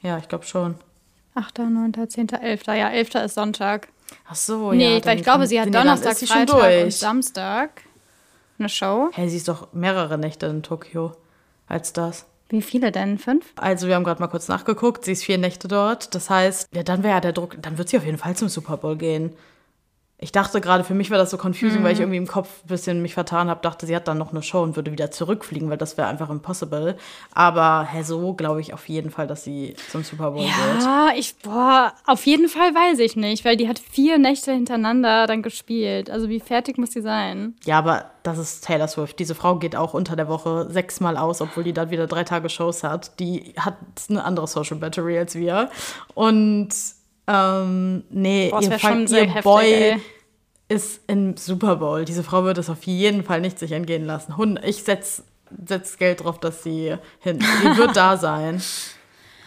[0.01, 0.75] Ja, ich glaube schon.
[1.35, 2.63] 8., 9., 10., 11.
[2.67, 3.15] Ja, 11.
[3.15, 3.87] ist Sonntag.
[4.27, 4.99] Ach so, nee, ja.
[4.99, 7.83] Nee, weil ich glaube, sie hat Donnerstag, sie Freitag und Samstag
[8.57, 9.09] eine Show.
[9.13, 11.13] Hey, sie ist doch mehrere Nächte in Tokio
[11.67, 12.25] als das.
[12.51, 13.17] Wie viele denn?
[13.17, 13.45] Fünf?
[13.55, 15.05] Also wir haben gerade mal kurz nachgeguckt.
[15.05, 16.13] Sie ist vier Nächte dort.
[16.13, 18.49] Das heißt, ja, dann wäre ja der Druck, dann wird sie auf jeden Fall zum
[18.49, 19.33] Super Bowl gehen.
[20.23, 21.83] Ich dachte gerade, für mich war das so confusing, mhm.
[21.83, 24.31] weil ich irgendwie im Kopf ein bisschen mich vertan habe, dachte, sie hat dann noch
[24.31, 26.95] eine Show und würde wieder zurückfliegen, weil das wäre einfach impossible.
[27.33, 30.83] Aber hä, so glaube ich auf jeden Fall, dass sie zum Super Bowl ja, wird.
[30.83, 35.25] Ja, ich, boah, auf jeden Fall weiß ich nicht, weil die hat vier Nächte hintereinander
[35.25, 36.11] dann gespielt.
[36.11, 37.55] Also wie fertig muss die sein?
[37.65, 39.17] Ja, aber das ist Taylor Swift.
[39.17, 42.47] Diese Frau geht auch unter der Woche sechsmal aus, obwohl die dann wieder drei Tage
[42.49, 43.19] Shows hat.
[43.19, 45.71] Die hat eine andere Social Battery als wir.
[46.13, 46.69] Und
[47.31, 50.01] ähm, nee, Boah, ihr, schon ihr heftig, Boy ey.
[50.67, 52.05] ist im Super Bowl.
[52.05, 54.59] Diese Frau wird es auf jeden Fall nicht sich entgehen lassen.
[54.63, 55.23] Ich setze
[55.65, 57.39] setz Geld drauf, dass sie hin.
[57.39, 58.61] Sie wird da sein.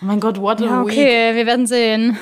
[0.02, 0.98] Oh mein Gott, what a ja, okay, week.
[0.98, 2.18] Okay, wir werden sehen.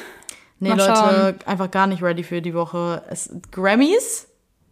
[0.60, 1.34] Nee, Mal Leute, schauen.
[1.46, 3.02] einfach gar nicht ready für die Woche.
[3.10, 4.28] Es, Grammys.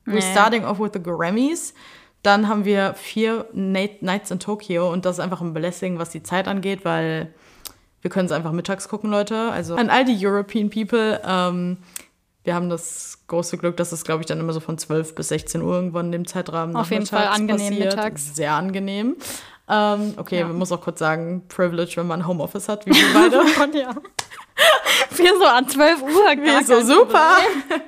[0.07, 0.15] Nee.
[0.15, 1.75] We're starting off with the Grammys.
[2.23, 6.23] Dann haben wir vier Nights in Tokyo und das ist einfach ein Blessing, was die
[6.23, 7.35] Zeit angeht, weil
[8.03, 9.51] wir können es einfach mittags gucken, Leute.
[9.51, 11.21] Also an all die European People.
[11.25, 11.79] Ähm,
[12.43, 15.29] wir haben das große Glück, dass es, glaube ich, dann immer so von 12 bis
[15.29, 17.97] 16 Uhr irgendwann in dem Zeitrahmen Auf jeden Fall angenehm passiert.
[17.97, 18.35] mittags.
[18.35, 19.17] Sehr angenehm.
[19.69, 20.47] Ähm, okay, ja.
[20.47, 23.79] man muss auch kurz sagen, Privilege, wenn man Homeoffice hat, wie wir beide.
[23.79, 23.95] Ja.
[25.17, 26.09] Wir so an 12 Uhr.
[26.09, 27.37] Wir so super.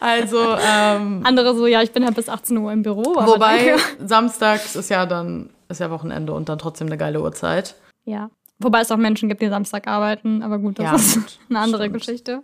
[0.00, 3.14] Also ähm, andere so, ja, ich bin halt bis 18 Uhr im Büro.
[3.14, 7.76] wobei samstags ist ja dann ist ja Wochenende und dann trotzdem eine geile Uhrzeit.
[8.04, 8.30] Ja.
[8.60, 11.84] Wobei es auch Menschen gibt, die Samstag arbeiten, aber gut, das ja, ist eine andere
[11.84, 11.96] stimmt.
[11.96, 12.42] Geschichte.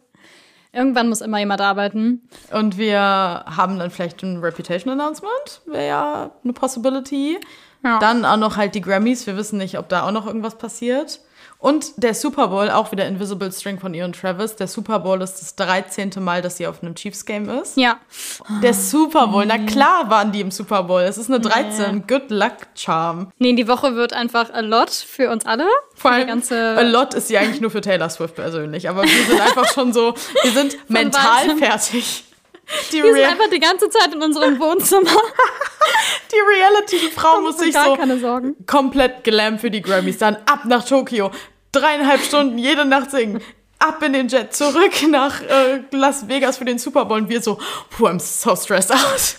[0.73, 2.29] Irgendwann muss immer jemand arbeiten.
[2.53, 7.39] Und wir haben dann vielleicht ein Reputation Announcement, wäre ja eine Possibility.
[7.83, 7.99] Ja.
[7.99, 9.27] Dann auch noch halt die Grammys.
[9.27, 11.21] Wir wissen nicht, ob da auch noch irgendwas passiert.
[11.59, 14.57] Und der Super Bowl, auch wieder Invisible String von Ian Travis.
[14.57, 16.13] Der Super Bowl ist das 13.
[16.19, 17.77] Mal, dass sie auf einem Chiefs Game ist.
[17.77, 17.99] Ja.
[18.63, 21.03] Der Super Bowl, na klar waren die im Super Bowl.
[21.03, 21.97] Es ist eine 13.
[21.97, 22.03] Nee.
[22.07, 23.33] Good luck charm.
[23.39, 25.67] Nee, die Woche wird einfach a lot für uns alle.
[25.95, 28.89] Vor allem, ganze a lot ist sie eigentlich nur für Taylor Swift persönlich.
[28.89, 32.25] Aber wir sind einfach schon so, wir sind mental fertig.
[32.93, 35.11] Die wir sind einfach die ganze Zeit in unserem Wohnzimmer.
[36.33, 37.97] die Reality-Frau muss sich so
[38.67, 40.19] komplett gelähmt für die Grammys.
[40.19, 41.31] Dann ab nach Tokio,
[41.73, 43.41] dreieinhalb Stunden jede Nacht singen.
[43.79, 47.19] Ab in den Jet, zurück nach äh, Las Vegas für den Super Bowl.
[47.19, 47.59] Und wir so,
[47.91, 49.37] puh, I'm so stressed out.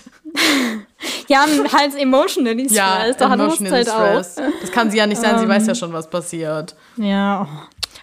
[1.27, 3.19] Ja, halt emotionally stressed.
[3.19, 4.39] Ja, da emotionally halt stressed.
[4.39, 4.61] Auch.
[4.61, 5.75] Das kann sie ja nicht sein, um, sie weiß ja ähm.
[5.75, 6.75] schon, was passiert.
[6.97, 7.47] Ja.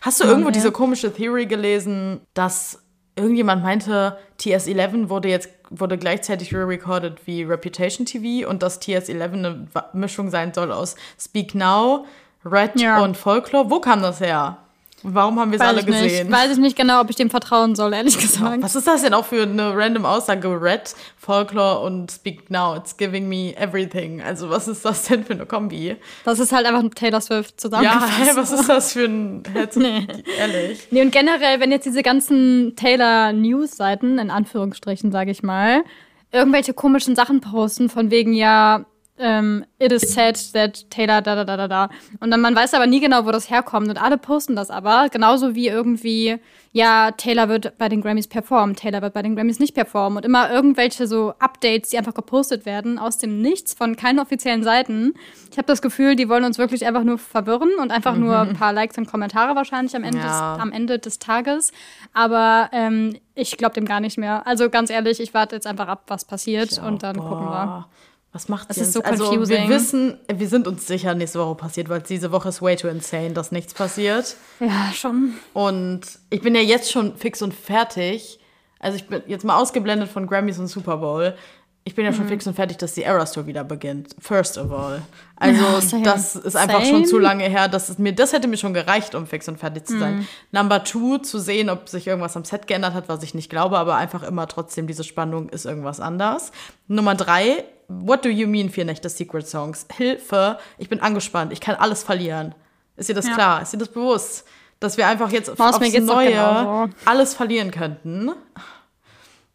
[0.01, 2.84] Hast du irgendwo diese komische Theory gelesen, dass
[3.17, 9.67] irgendjemand meinte, TS11 wurde jetzt wurde gleichzeitig re-recorded wie Reputation TV und dass TS11 eine
[9.93, 12.05] Mischung sein soll aus Speak Now,
[12.45, 13.03] Red ja.
[13.03, 13.71] und Folklore.
[13.71, 14.59] Wo kam das her?
[15.07, 16.29] Warum haben wir es alle gesehen?
[16.29, 16.37] Nicht.
[16.37, 18.63] Weiß ich nicht genau, ob ich dem vertrauen soll, ehrlich gesagt.
[18.63, 20.49] Was ist das denn auch für eine random Aussage?
[20.49, 22.75] Red, Folklore und Speak Now.
[22.75, 24.23] It's giving me everything.
[24.23, 25.97] Also was ist das denn für eine Kombi?
[26.25, 28.19] Das ist halt einfach Taylor Swift zusammengefasst.
[28.19, 29.43] Ja, hey, was ist das für ein...
[29.75, 30.07] nee.
[30.39, 30.89] Ehrlich.
[30.91, 35.85] Nee, und generell, wenn jetzt diese ganzen Taylor-News-Seiten, in Anführungsstrichen sage ich mal,
[36.33, 41.45] irgendwelche komischen Sachen posten, von wegen ja ähm, it is said that Taylor da da
[41.45, 41.89] da da da.
[42.19, 43.89] Und dann man weiß aber nie genau, wo das herkommt.
[43.89, 45.09] Und alle posten das aber.
[45.09, 46.39] Genauso wie irgendwie,
[46.73, 50.17] ja, Taylor wird bei den Grammys performen, Taylor wird bei den Grammys nicht performen.
[50.17, 54.65] Und immer irgendwelche so Updates, die einfach gepostet werden, aus dem Nichts, von keinen offiziellen
[54.65, 55.15] Seiten.
[55.53, 58.25] Ich habe das Gefühl, die wollen uns wirklich einfach nur verwirren und einfach mhm.
[58.25, 60.55] nur ein paar Likes und Kommentare wahrscheinlich am Ende, ja.
[60.55, 61.73] des, am Ende des Tages.
[62.13, 64.45] Aber ähm, ich glaube dem gar nicht mehr.
[64.45, 67.29] Also ganz ehrlich, ich warte jetzt einfach ab, was passiert ja, und dann boah.
[67.29, 67.87] gucken wir.
[68.35, 68.79] Was macht das?
[68.79, 72.49] Ist so also wir wissen, wir sind uns sicher, nächste Woche passiert, weil diese Woche
[72.49, 74.37] ist way too insane, dass nichts passiert.
[74.59, 75.35] Ja, schon.
[75.53, 78.41] Und ich bin ja jetzt schon fix und fertig.
[78.81, 81.37] Also ich bin jetzt mal ausgeblendet von Grammys und Super Bowl.
[81.85, 82.31] Ich bin ja schon mhm.
[82.31, 84.17] fix und fertig, dass die Era Tour wieder beginnt.
[84.19, 85.03] First of all.
[85.37, 86.91] Also, ja, das ist einfach same.
[86.91, 87.69] schon zu lange her.
[87.69, 90.17] dass es mir, das hätte mir schon gereicht, um fix und fertig zu sein.
[90.17, 90.29] Mhm.
[90.51, 93.79] Number two, zu sehen, ob sich irgendwas am Set geändert hat, was ich nicht glaube,
[93.79, 96.51] aber einfach immer trotzdem diese Spannung ist irgendwas anders.
[96.89, 99.87] Nummer drei, What do you mean vier Nächte Secret Songs?
[99.95, 102.55] Hilfe, ich bin angespannt, ich kann alles verlieren.
[102.97, 103.35] Ist dir das ja.
[103.35, 103.63] klar?
[103.63, 104.47] Ist dir das bewusst?
[104.81, 108.31] Dass wir einfach jetzt Maus, aufs Neue alles verlieren könnten?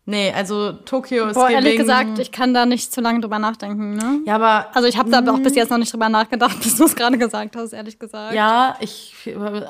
[0.10, 3.94] Nee, also Tokio ist Boah, ehrlich gesagt, ich kann da nicht zu lange drüber nachdenken,
[3.94, 4.22] ne?
[4.26, 4.66] Ja, aber...
[4.74, 7.20] Also ich habe da auch bis jetzt noch nicht drüber nachgedacht, bis du es gerade
[7.20, 8.34] gesagt hast, ehrlich gesagt.
[8.34, 9.14] Ja, ich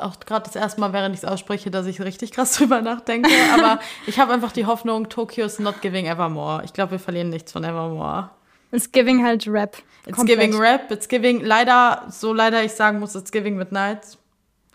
[0.02, 3.30] auch gerade das erste Mal, während ich es ausspreche, dass ich richtig krass drüber nachdenke.
[3.54, 6.62] aber ich habe einfach die Hoffnung, Tokio ist not giving Evermore.
[6.64, 8.30] Ich glaube, wir verlieren nichts von Evermore.
[8.72, 9.78] It's giving halt Rap.
[10.06, 10.40] It's komplett.
[10.40, 14.18] giving Rap, it's giving, leider, so leider ich sagen muss, it's giving Midnight.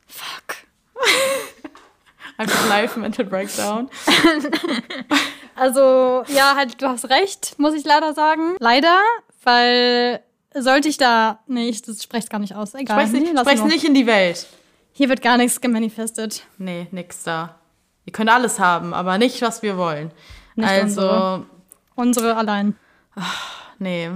[0.07, 0.57] Fuck.
[2.37, 3.88] Einfach live Mental Breakdown.
[5.57, 8.57] Also, ja, halt, du hast recht, muss ich leider sagen.
[8.59, 9.00] Leider,
[9.44, 10.20] weil
[10.52, 11.40] sollte ich da.
[11.46, 12.74] Nee, ich das spreche gar nicht aus.
[12.74, 12.96] Egal.
[12.96, 14.46] Sprech's nicht, nee, sprech's nicht in die Welt.
[14.92, 16.44] Hier wird gar nichts gemanifestet.
[16.59, 17.59] Nee, nix da.
[18.04, 20.11] Ihr könnt alles haben, aber nicht, was wir wollen.
[20.57, 21.02] Nicht also.
[21.02, 21.46] Unsere,
[21.94, 22.76] unsere allein.
[23.79, 24.11] Nee.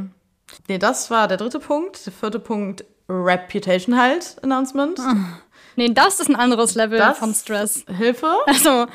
[0.69, 2.07] Nee, das war der dritte Punkt.
[2.07, 4.99] Der vierte Punkt, Reputation halt, Announcement.
[5.77, 7.85] Nee, das ist ein anderes Level das von Stress.
[7.87, 8.35] Hilfe?
[8.47, 8.87] Also,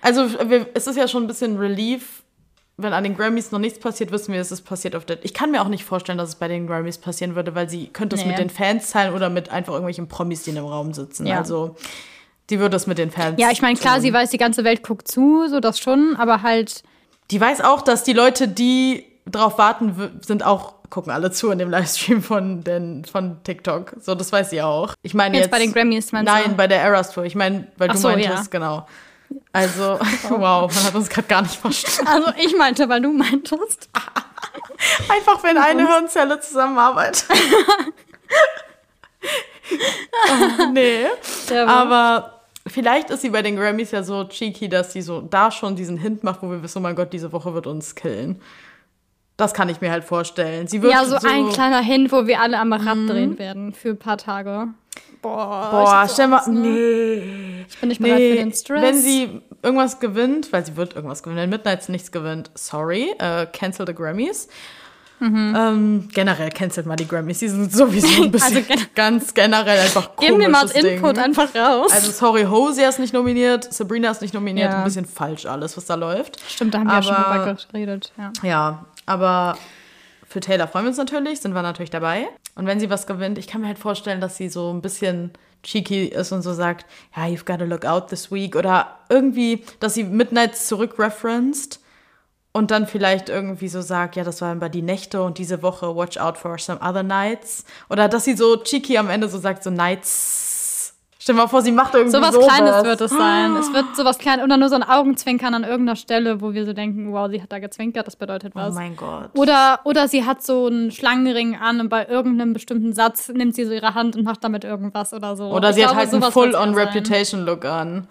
[0.00, 0.28] also
[0.74, 2.24] es ist ja schon ein bisschen Relief,
[2.76, 5.24] wenn an den Grammys noch nichts passiert, wissen wir, dass es passiert auf der.
[5.24, 7.86] Ich kann mir auch nicht vorstellen, dass es bei den Grammys passieren würde, weil sie
[7.88, 8.28] könnte es nee.
[8.30, 11.26] mit den Fans teilen oder mit einfach irgendwelchen Promis, die in dem Raum sitzen.
[11.26, 11.38] Ja.
[11.38, 11.76] Also
[12.50, 13.40] die würde es mit den Fans.
[13.40, 16.42] Ja, ich meine, klar, sie weiß, die ganze Welt guckt zu, so das schon, aber
[16.42, 16.82] halt.
[17.30, 21.58] Die weiß auch, dass die Leute, die drauf warten, sind auch gucken alle zu in
[21.58, 23.94] dem Livestream von, den, von TikTok.
[24.00, 24.94] So, das weiß sie auch.
[25.02, 26.56] Ich meine jetzt, jetzt bei den Grammys meinst Nein, du?
[26.56, 27.24] bei der Eras Tour.
[27.24, 28.58] Ich meine, weil Ach du so, meintest, ja.
[28.58, 28.86] genau.
[29.52, 32.10] Also, wow, man hat uns gerade gar nicht verstanden.
[32.12, 33.88] Also, ich meinte, weil du meintest.
[35.08, 37.24] Einfach, wenn eine Hirnzelle zusammenarbeitet.
[40.28, 41.06] oh, nee.
[41.66, 45.74] Aber vielleicht ist sie bei den Grammys ja so cheeky, dass sie so da schon
[45.74, 48.42] diesen Hint macht, wo wir wissen, oh mein Gott, diese Woche wird uns killen.
[49.36, 50.66] Das kann ich mir halt vorstellen.
[50.66, 53.06] Sie wird ja, so, so ein kleiner Hint, wo wir alle am Rad mhm.
[53.08, 54.68] drehen werden für ein paar Tage.
[55.22, 56.60] Boah, Boah stell mal, ne?
[56.60, 57.66] nee.
[57.68, 58.30] Ich bin nicht bereit nee.
[58.32, 58.82] für den Stress.
[58.82, 63.46] Wenn sie irgendwas gewinnt, weil sie wird irgendwas gewinnen, wenn Midnights nichts gewinnt, sorry, uh,
[63.52, 64.48] cancel the Grammys.
[65.20, 65.54] Mhm.
[65.56, 67.38] Ähm, generell cancelt mal die Grammys.
[67.38, 70.28] Die sind sowieso ein bisschen also gen ganz generell einfach komisch.
[70.28, 71.92] Geben wir mal das Input einfach raus.
[71.92, 74.72] Also sorry, Hosea ist nicht nominiert, Sabrina ist nicht nominiert.
[74.72, 74.78] Ja.
[74.78, 76.42] Ein bisschen falsch alles, was da läuft.
[76.50, 78.12] Stimmt, da haben wir ja schon drüber geredet.
[78.18, 78.32] Ja.
[78.42, 79.56] ja, aber
[80.32, 82.26] Für Taylor freuen wir uns natürlich, sind wir natürlich dabei.
[82.54, 85.30] Und wenn sie was gewinnt, ich kann mir halt vorstellen, dass sie so ein bisschen
[85.62, 88.56] cheeky ist und so sagt, ja, you've got to look out this week.
[88.56, 91.80] Oder irgendwie, dass sie Midnights zurückreferenced
[92.52, 95.94] und dann vielleicht irgendwie so sagt, ja, das waren aber die Nächte und diese Woche
[95.94, 97.66] watch out for some other nights.
[97.90, 100.51] Oder dass sie so cheeky am Ende so sagt, so Nights
[101.22, 102.34] Stell dir mal vor, sie macht irgendwie sowas.
[102.34, 103.54] Sowas Kleines wird es sein.
[103.54, 106.72] Es wird sowas Kleines oder nur so ein Augenzwinkern an irgendeiner Stelle, wo wir so
[106.72, 108.72] denken, wow, sie hat da gezwinkert, das bedeutet was.
[108.72, 109.30] Oh mein Gott.
[109.34, 113.64] Oder, oder sie hat so einen Schlangenring an und bei irgendeinem bestimmten Satz nimmt sie
[113.66, 115.44] so ihre Hand und macht damit irgendwas oder so.
[115.52, 118.08] Oder ich sie glaube, hat halt einen Full-on-Reputation-Look an.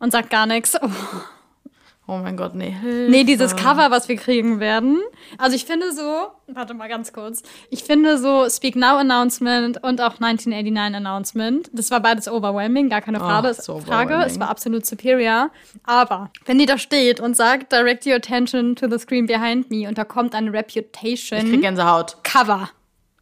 [0.00, 0.76] Und sagt gar nichts.
[0.82, 0.88] Oh.
[2.10, 2.72] Oh mein Gott, nee.
[2.72, 3.08] Hilfe.
[3.08, 5.00] Nee, dieses Cover, was wir kriegen werden.
[5.38, 7.44] Also ich finde so, warte mal ganz kurz.
[7.70, 11.70] Ich finde so Speak Now Announcement und auch 1989 Announcement.
[11.72, 13.54] Das war beides overwhelming, gar keine Frage.
[13.56, 14.14] Oh, so Frage.
[14.26, 15.52] Es war absolut superior.
[15.84, 19.86] Aber wenn die da steht und sagt, direct your attention to the screen behind me
[19.86, 21.38] und da kommt eine Reputation.
[21.38, 22.16] Ich krieg Gänsehaut.
[22.24, 22.70] Cover.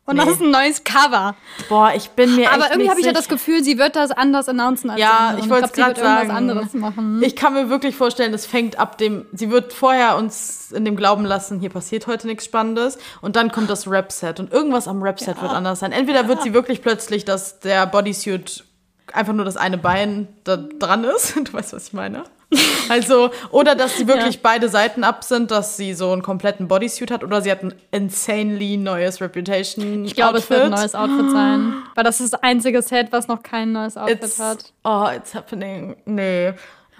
[0.08, 0.24] Und nee.
[0.24, 1.36] das ist ein neues Cover.
[1.68, 4.48] Boah, ich bin mir Aber irgendwie habe ich ja das Gefühl, sie wird das anders
[4.48, 6.30] announcen als Ja, ich wollte es gerade sagen.
[6.30, 7.22] anderes machen.
[7.22, 10.96] Ich kann mir wirklich vorstellen, das fängt ab dem, sie wird vorher uns in dem
[10.96, 15.02] Glauben lassen, hier passiert heute nichts Spannendes und dann kommt das Rap-Set und irgendwas am
[15.02, 15.42] Rap-Set ja.
[15.42, 15.92] wird anders sein.
[15.92, 16.28] Entweder ja.
[16.28, 18.64] wird sie wirklich plötzlich, dass der Bodysuit
[19.12, 21.36] einfach nur das eine Bein da dran ist.
[21.44, 22.24] Du weißt, was ich meine.
[22.88, 24.40] Also, oder dass sie wirklich ja.
[24.42, 27.74] beide Seiten ab sind, dass sie so einen kompletten Bodysuit hat oder sie hat ein
[27.90, 30.06] insanely neues Reputation.
[30.06, 31.74] Ich glaube, es wird ein neues Outfit sein.
[31.94, 34.72] Weil das ist das einzige Set, was noch kein neues Outfit it's, hat.
[34.84, 35.96] Oh, it's happening.
[36.06, 36.54] Nee.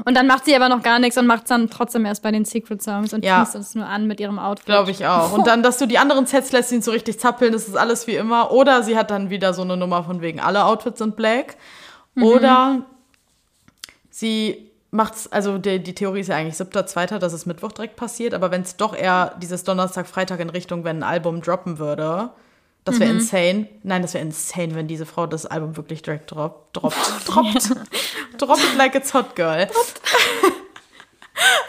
[0.04, 2.30] Und dann macht sie aber noch gar nichts und macht es dann trotzdem erst bei
[2.30, 3.42] den Secret Songs und ja.
[3.42, 4.66] es nur an mit ihrem Outfit.
[4.66, 5.32] Glaube ich auch.
[5.32, 8.06] Und dann, dass du die anderen Sets lässt ihn so richtig zappeln, das ist alles
[8.06, 8.52] wie immer.
[8.52, 11.56] Oder sie hat dann wieder so eine Nummer von wegen, alle Outfits sind black.
[12.14, 12.22] Mhm.
[12.22, 12.82] Oder
[14.11, 17.96] sie macht's, also die, die Theorie ist ja eigentlich siebter, zweiter, dass es Mittwoch direkt
[17.96, 21.79] passiert, aber wenn es doch eher dieses Donnerstag, Freitag in Richtung, wenn ein Album droppen
[21.79, 22.31] würde,
[22.85, 23.18] das wäre mhm.
[23.18, 23.68] insane.
[23.83, 26.96] Nein, das wäre insane, wenn diese Frau das Album wirklich direkt drop, droppt.
[27.27, 27.70] Droppt.
[28.38, 29.61] Drop it like it's hot, girl.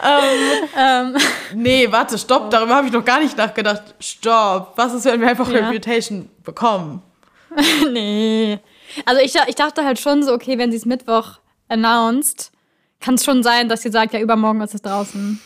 [0.02, 1.16] ähm, ähm.
[1.54, 2.48] Nee, warte, stopp, oh.
[2.48, 3.82] darüber habe ich noch gar nicht nachgedacht.
[4.00, 4.72] Stopp.
[4.76, 5.68] Was ist, wenn wir einfach ja.
[5.68, 7.02] Reputation bekommen?
[7.92, 8.58] nee.
[9.04, 12.50] Also ich, ich dachte halt schon so, okay, wenn sie es Mittwoch announced,
[13.00, 15.40] kann es schon sein, dass sie sagt, ja, übermorgen ist es draußen.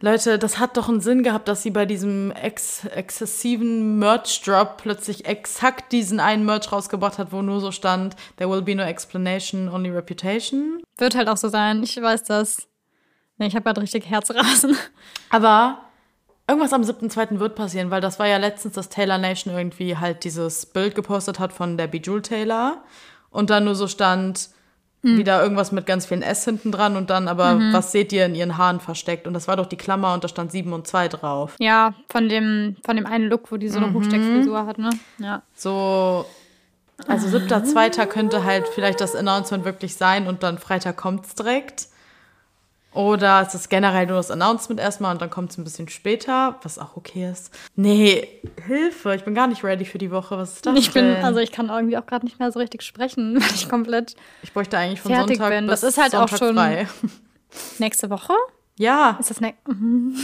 [0.00, 5.26] Leute, das hat doch einen Sinn gehabt, dass sie bei diesem ex exzessiven Merch-Drop plötzlich
[5.26, 9.68] exakt diesen einen Merch rausgebracht hat, wo nur so stand, there will be no explanation,
[9.68, 10.80] only reputation.
[10.98, 12.68] Wird halt auch so sein, ich weiß das.
[13.38, 14.76] Nee, ich habe gerade richtig Herzrasen.
[15.30, 15.80] Aber
[16.46, 17.40] irgendwas am 7.2.
[17.40, 21.40] wird passieren, weil das war ja letztens, dass Taylor Nation irgendwie halt dieses Bild gepostet
[21.40, 22.84] hat von der Bejeweled Taylor
[23.30, 24.50] und dann nur so stand,
[25.02, 25.16] hm.
[25.16, 27.72] Wieder irgendwas mit ganz vielen S hinten dran und dann aber, mhm.
[27.72, 29.28] was seht ihr in ihren Haaren versteckt?
[29.28, 31.54] Und das war doch die Klammer und da stand 7 und 2 drauf.
[31.60, 33.94] Ja, von dem, von dem einen Look, wo die so eine mhm.
[33.94, 34.90] Hochsteckfrisur hat, ne?
[35.18, 35.42] Ja.
[35.54, 36.26] So,
[37.06, 41.86] also siebter, zweiter könnte halt vielleicht das Announcement wirklich sein und dann Freitag kommt's direkt.
[42.98, 46.58] Oder es ist generell nur das Announcement erstmal und dann kommt es ein bisschen später,
[46.64, 47.56] was auch okay ist.
[47.76, 48.26] Nee,
[48.66, 50.36] Hilfe, ich bin gar nicht ready für die Woche.
[50.36, 51.14] Was ist das ich denn?
[51.14, 54.16] bin, also ich kann irgendwie auch gerade nicht mehr so richtig sprechen, weil ich komplett
[54.42, 55.66] Ich bräuchte eigentlich von fertig Sonntag bin.
[55.68, 56.88] Bis das ist halt Sonntag auch schon frei.
[57.78, 58.32] nächste Woche.
[58.80, 59.16] Ja.
[59.20, 60.16] Ist das ne mhm.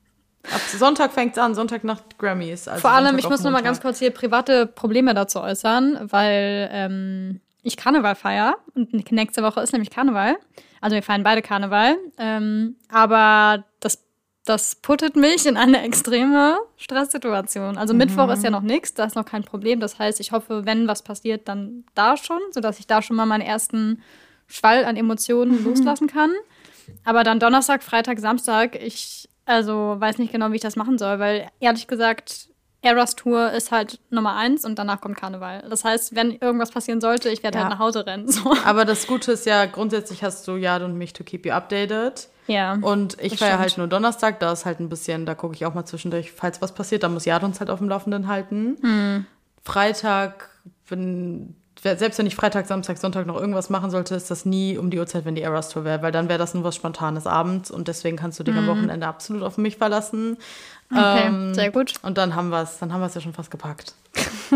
[0.50, 2.66] Ab Sonntag fängt es an, Sonntag nach Grammys.
[2.66, 6.08] Also Vor allem, Sonntag ich muss noch mal ganz kurz hier private Probleme dazu äußern,
[6.10, 10.38] weil ähm, ich Karneval feiere und nächste Woche ist nämlich Karneval.
[10.82, 11.96] Also wir feiern beide Karneval.
[12.18, 14.04] Ähm, aber das,
[14.44, 17.78] das puttet mich in eine extreme Stresssituation.
[17.78, 17.98] Also mhm.
[17.98, 19.80] Mittwoch ist ja noch nichts, da ist noch kein Problem.
[19.80, 23.26] Das heißt, ich hoffe, wenn was passiert, dann da schon, sodass ich da schon mal
[23.26, 24.02] meinen ersten
[24.48, 25.64] Schwall an Emotionen mhm.
[25.64, 26.32] loslassen kann.
[27.04, 31.18] Aber dann Donnerstag, Freitag, Samstag, ich also weiß nicht genau, wie ich das machen soll,
[31.18, 32.48] weil ehrlich gesagt,
[32.82, 35.64] Eras Tour ist halt Nummer eins und danach kommt Karneval.
[35.70, 37.70] Das heißt, wenn irgendwas passieren sollte, ich werde halt ja.
[37.70, 38.28] halt nach Hause rennen.
[38.30, 38.54] So.
[38.64, 42.28] Aber das Gute ist ja, grundsätzlich hast du Jad und mich to keep you updated.
[42.48, 42.76] Ja.
[42.80, 45.74] Und ich feiere halt nur Donnerstag, da ist halt ein bisschen, da gucke ich auch
[45.74, 48.76] mal zwischendurch, falls was passiert, da muss Jad uns halt auf dem Laufenden halten.
[48.80, 49.26] Hm.
[49.62, 50.48] Freitag,
[50.88, 54.90] wenn, selbst wenn ich Freitag, Samstag, Sonntag noch irgendwas machen sollte, ist das nie um
[54.90, 57.70] die Uhrzeit, wenn die Eras Tour wäre, weil dann wäre das nur was Spontanes abends
[57.72, 58.62] und deswegen kannst du dich hm.
[58.62, 60.36] am Wochenende absolut auf mich verlassen.
[60.90, 61.94] Okay, ähm, sehr gut.
[62.02, 63.94] Und dann haben wir es, dann haben wir es ja schon fast gepackt.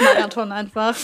[0.00, 0.96] Marathon einfach.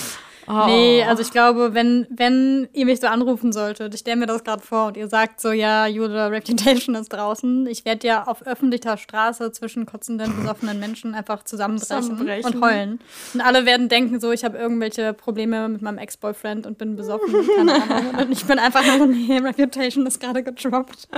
[0.48, 0.66] Oh.
[0.66, 4.42] Nee, also ich glaube, wenn, wenn ihr mich so anrufen solltet, ich stelle mir das
[4.42, 8.44] gerade vor und ihr sagt so, ja, Julia Reputation ist draußen, ich werde ja auf
[8.46, 12.55] öffentlicher Straße zwischen kotzenden, besoffenen Menschen einfach zusammenbrechen, zusammenbrechen.
[12.55, 13.00] und heulen.
[13.35, 17.35] Und alle werden denken so, ich habe irgendwelche Probleme mit meinem Ex-Boyfriend und bin besoffen,
[17.68, 18.14] Ahnung.
[18.22, 21.09] Und ich bin einfach nur so, nee, Reputation ist gerade gedroppt.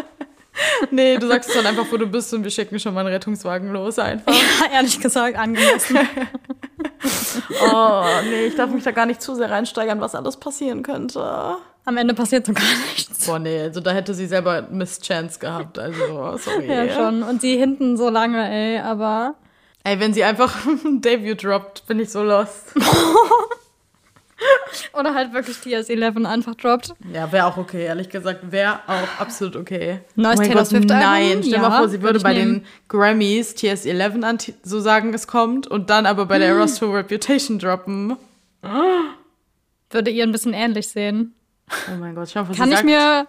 [0.90, 3.14] nee, du sagst es dann einfach, wo du bist und wir schicken schon mal einen
[3.14, 4.32] Rettungswagen los einfach.
[4.32, 5.98] Ja, ehrlich gesagt, angemessen.
[7.72, 11.56] oh, nee, ich darf mich da gar nicht zu sehr reinsteigern, was alles passieren könnte.
[11.86, 13.26] Am Ende passiert so gar nichts.
[13.26, 16.66] Boah, nee, also da hätte sie selber Miss Chance gehabt, also sorry.
[16.66, 17.22] ja, schon.
[17.22, 19.34] Und sie hinten so lange, ey, aber...
[19.84, 22.72] Ey, wenn sie einfach ein Debut droppt, bin ich so lost.
[24.92, 26.94] Oder halt wirklich TS11 einfach droppt.
[27.12, 28.50] Ja, wäre auch okay, ehrlich gesagt.
[28.50, 30.00] Wäre auch absolut okay.
[30.16, 32.60] Neues oh Taylor Swift Nein, stell ja, mal vor, sie würde bei nehmen.
[32.60, 37.58] den Grammys TS11 so sagen, es kommt und dann aber bei der Eras Tour Reputation
[37.58, 38.16] droppen.
[39.90, 41.34] Würde ihr ein bisschen ähnlich sehen.
[41.88, 42.86] Oh mein Gott, schau, was Kann ich sagt.
[42.86, 43.26] mir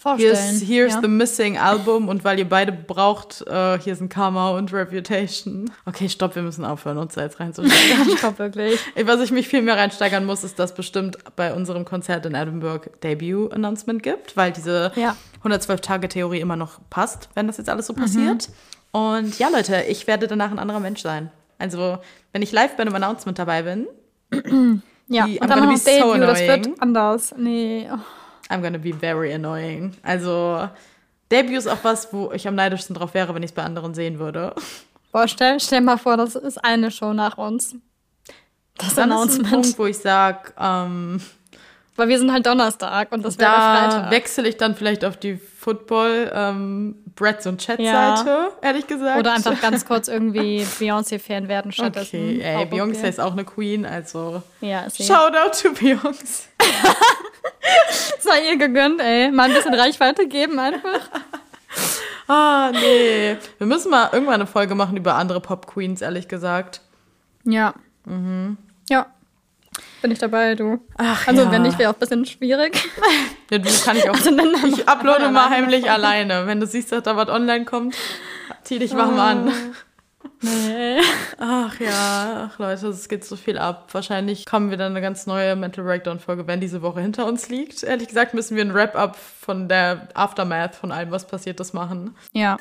[0.00, 0.34] vorstellen.
[0.34, 1.00] Here's, here's ja.
[1.02, 5.70] the missing album und weil ihr beide braucht, uh, hier sind Karma und Reputation.
[5.84, 8.16] Okay, stopp, wir müssen aufhören, uns da jetzt reinzusteigern.
[8.18, 8.80] stopp, wirklich.
[9.04, 12.90] Was ich mich viel mehr reinsteigern muss, ist, dass bestimmt bei unserem Konzert in Edinburgh
[13.02, 15.16] Debut-Announcement gibt, weil diese ja.
[15.44, 18.48] 112-Tage-Theorie immer noch passt, wenn das jetzt alles so passiert.
[18.48, 19.00] Mhm.
[19.00, 21.30] Und ja, Leute, ich werde danach ein anderer Mensch sein.
[21.58, 21.98] Also,
[22.32, 23.86] wenn ich live bei einem Announcement dabei bin,
[25.08, 27.34] ja, die, und dann noch Debut, so das wird anders.
[27.36, 27.88] Nee.
[27.92, 27.98] Oh.
[28.50, 29.94] I'm gonna be very annoying.
[30.02, 30.68] Also,
[31.30, 33.94] Debut ist auch was, wo ich am neidischsten drauf wäre, wenn ich es bei anderen
[33.94, 34.54] sehen würde.
[35.12, 37.76] Boah, stell, stell mal vor, das ist eine Show nach uns.
[38.76, 39.46] Das dann Announcement.
[39.46, 41.20] Ist ein Punkt, wo ich sag, ähm,
[41.96, 44.10] weil wir sind halt Donnerstag und das wäre da Freitag.
[44.10, 48.48] wechsle ich dann vielleicht auf die Football ähm, Breads und Chat Seite, ja.
[48.62, 49.20] ehrlich gesagt.
[49.20, 52.16] Oder einfach ganz kurz irgendwie Beyoncé Fan werden stattdessen.
[52.16, 53.08] Okay, ey, Beyoncé okay.
[53.10, 56.44] ist auch eine Queen, also ja, ist Shout out to Beyoncé.
[58.20, 59.30] Sei ihr gegönnt, ey.
[59.30, 61.10] Mal ein bisschen Reichweite geben einfach.
[62.28, 63.36] ah, nee.
[63.58, 66.80] Wir müssen mal irgendwann eine Folge machen über andere Pop Queens, ehrlich gesagt.
[67.44, 67.74] Ja.
[68.06, 68.56] Mhm.
[68.88, 69.08] Ja.
[70.02, 70.80] Bin ich dabei, du.
[70.96, 71.52] Ach, also, ja.
[71.52, 72.88] wenn nicht, wäre auch ein bisschen schwierig.
[73.50, 74.14] Ja, du kann ich auch.
[74.14, 74.30] Also,
[74.66, 76.46] ich uploade mal heimlich alleine.
[76.46, 77.94] Wenn du siehst, dass da was online kommt,
[78.62, 79.20] zieh dich warm oh.
[79.20, 79.52] an.
[80.42, 81.00] Nee.
[81.38, 83.88] Ach ja, ach Leute, es geht so viel ab.
[83.92, 87.82] Wahrscheinlich kommen wir dann eine ganz neue Mental Breakdown-Folge, wenn diese Woche hinter uns liegt.
[87.82, 92.16] Ehrlich gesagt müssen wir ein Wrap-up von der Aftermath von allem, was passiert ist, machen.
[92.32, 92.56] Ja.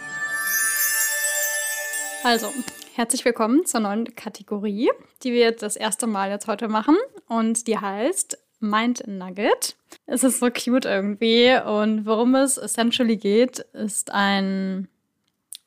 [2.23, 2.51] Also,
[2.99, 4.91] herzlich willkommen zur neuen Kategorie,
[5.23, 6.97] die wir jetzt das erste Mal jetzt heute machen.
[7.29, 9.77] Und die heißt Mind Nugget.
[10.05, 11.57] Es ist so cute irgendwie.
[11.65, 14.89] Und worum es essentially geht, ist ein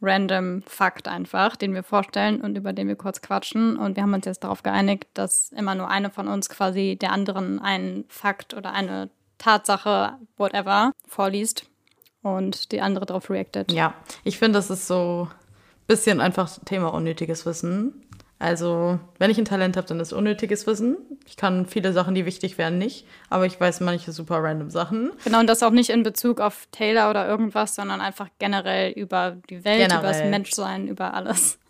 [0.03, 3.79] random Fakt einfach, den wir vorstellen und über den wir kurz quatschen.
[3.79, 7.13] Und wir haben uns jetzt darauf geeinigt, dass immer nur eine von uns quasi der
[7.13, 11.65] anderen einen Fakt oder eine Tatsache, whatever, vorliest
[12.21, 13.73] und die andere darauf reactet.
[13.73, 15.29] Ja, ich finde, das ist so
[15.87, 18.07] bisschen einfach Thema unnötiges Wissen.
[18.39, 20.97] Also, wenn ich ein Talent habe, dann ist unnötiges Wissen.
[21.27, 25.13] Ich kann viele Sachen, die wichtig wären, nicht, aber ich weiß manche super random Sachen.
[25.23, 29.37] Genau, und das auch nicht in Bezug auf Taylor oder irgendwas, sondern einfach generell über
[29.49, 30.01] die Welt, generell.
[30.01, 31.61] über das Menschsein, über alles.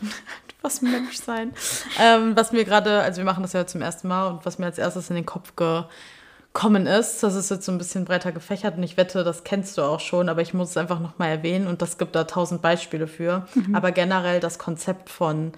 [0.62, 1.52] was Menschsein.
[2.00, 4.66] ähm, was mir gerade, also wir machen das ja zum ersten Mal und was mir
[4.66, 5.56] als erstes in den Kopf
[6.52, 9.78] gekommen ist, das ist jetzt so ein bisschen breiter gefächert und ich wette, das kennst
[9.78, 12.60] du auch schon, aber ich muss es einfach nochmal erwähnen und das gibt da tausend
[12.60, 13.46] Beispiele für.
[13.54, 13.74] Mhm.
[13.74, 15.52] Aber generell das Konzept von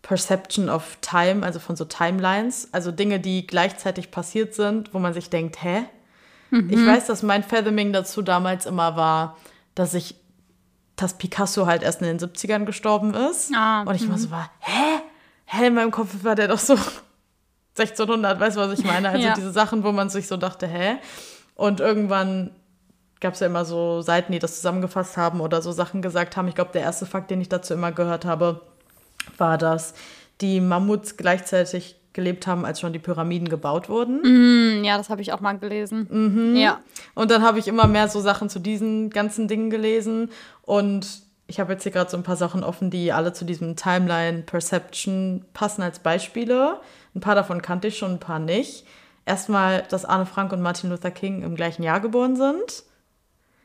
[0.00, 5.12] Perception of Time, also von so Timelines, also Dinge, die gleichzeitig passiert sind, wo man
[5.12, 5.84] sich denkt, hä?
[6.50, 6.70] Mhm.
[6.70, 9.36] Ich weiß, dass mein Fathoming dazu damals immer war,
[9.74, 10.16] dass ich,
[10.96, 13.52] dass Picasso halt erst in den 70ern gestorben ist.
[13.54, 15.02] Ah, und ich immer so war, hä?
[15.44, 16.76] Hä, in meinem Kopf war der doch so
[17.78, 19.08] 1600, weißt du, was ich meine?
[19.10, 19.34] Also ja.
[19.34, 20.96] diese Sachen, wo man sich so dachte, hä?
[21.54, 22.50] Und irgendwann
[23.20, 26.48] gab es ja immer so Seiten, die das zusammengefasst haben oder so Sachen gesagt haben.
[26.48, 28.60] Ich glaube, der erste Fakt, den ich dazu immer gehört habe,
[29.38, 29.94] war, dass
[30.40, 34.20] die Mammuts gleichzeitig gelebt haben, als schon die Pyramiden gebaut wurden.
[34.80, 36.06] Mm, ja, das habe ich auch mal gelesen.
[36.10, 36.56] Mhm.
[36.56, 36.80] Ja.
[37.14, 40.30] Und dann habe ich immer mehr so Sachen zu diesen ganzen Dingen gelesen.
[40.62, 41.06] Und
[41.52, 44.40] ich habe jetzt hier gerade so ein paar Sachen offen, die alle zu diesem Timeline
[44.40, 46.80] Perception passen als Beispiele.
[47.14, 48.86] Ein paar davon kannte ich schon, ein paar nicht.
[49.26, 52.84] Erstmal, dass Arne Frank und Martin Luther King im gleichen Jahr geboren sind.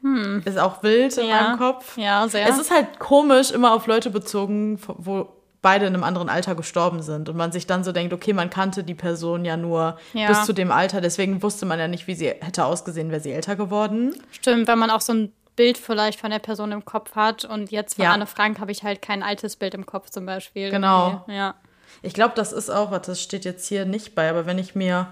[0.01, 0.41] Hm.
[0.43, 1.41] Ist auch wild in ja.
[1.41, 1.97] meinem Kopf.
[1.97, 2.49] Ja, sehr.
[2.49, 5.29] Es ist halt komisch, immer auf Leute bezogen, wo
[5.61, 8.49] beide in einem anderen Alter gestorben sind und man sich dann so denkt, okay, man
[8.49, 10.27] kannte die Person ja nur ja.
[10.27, 13.31] bis zu dem Alter, deswegen wusste man ja nicht, wie sie hätte ausgesehen, wäre sie
[13.31, 14.13] älter geworden.
[14.31, 17.71] Stimmt, wenn man auch so ein Bild vielleicht von der Person im Kopf hat und
[17.71, 18.13] jetzt von ja.
[18.13, 20.71] Anne Frank habe ich halt kein altes Bild im Kopf zum Beispiel.
[20.71, 21.25] Genau.
[21.27, 21.55] Ja.
[22.01, 24.75] Ich glaube, das ist auch, was das steht jetzt hier nicht bei, aber wenn ich
[24.75, 25.07] mir,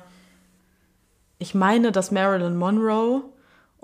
[1.39, 3.23] ich meine, dass Marilyn Monroe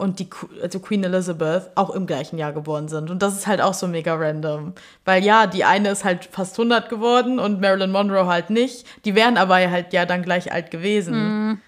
[0.01, 0.30] und die
[0.62, 3.12] also Queen Elizabeth auch im gleichen Jahr geboren sind.
[3.12, 4.74] Und das ist halt auch so mega random.
[5.05, 8.86] Weil ja, die eine ist halt fast 100 geworden und Marilyn Monroe halt nicht.
[9.05, 11.16] Die wären aber halt ja dann gleich alt gewesen.
[11.16, 11.62] Mhm.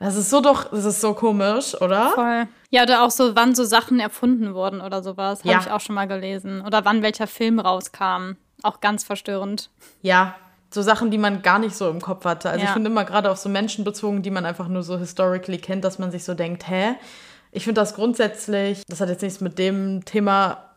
[0.00, 2.10] Das ist so doch, das ist so komisch, oder?
[2.14, 2.48] Voll.
[2.70, 5.40] Ja, oder auch so, wann so Sachen erfunden wurden oder sowas.
[5.40, 5.60] Habe ja.
[5.60, 6.62] ich auch schon mal gelesen.
[6.66, 8.32] Oder wann welcher Film rauskam.
[8.62, 9.68] Auch ganz verstörend.
[10.00, 10.34] Ja,
[10.70, 12.48] so Sachen, die man gar nicht so im Kopf hatte.
[12.48, 12.68] Also ja.
[12.68, 15.84] ich finde immer gerade auf so Menschen bezogen, die man einfach nur so historically kennt,
[15.84, 16.94] dass man sich so denkt, hä?
[17.52, 20.69] Ich finde das grundsätzlich, das hat jetzt nichts mit dem Thema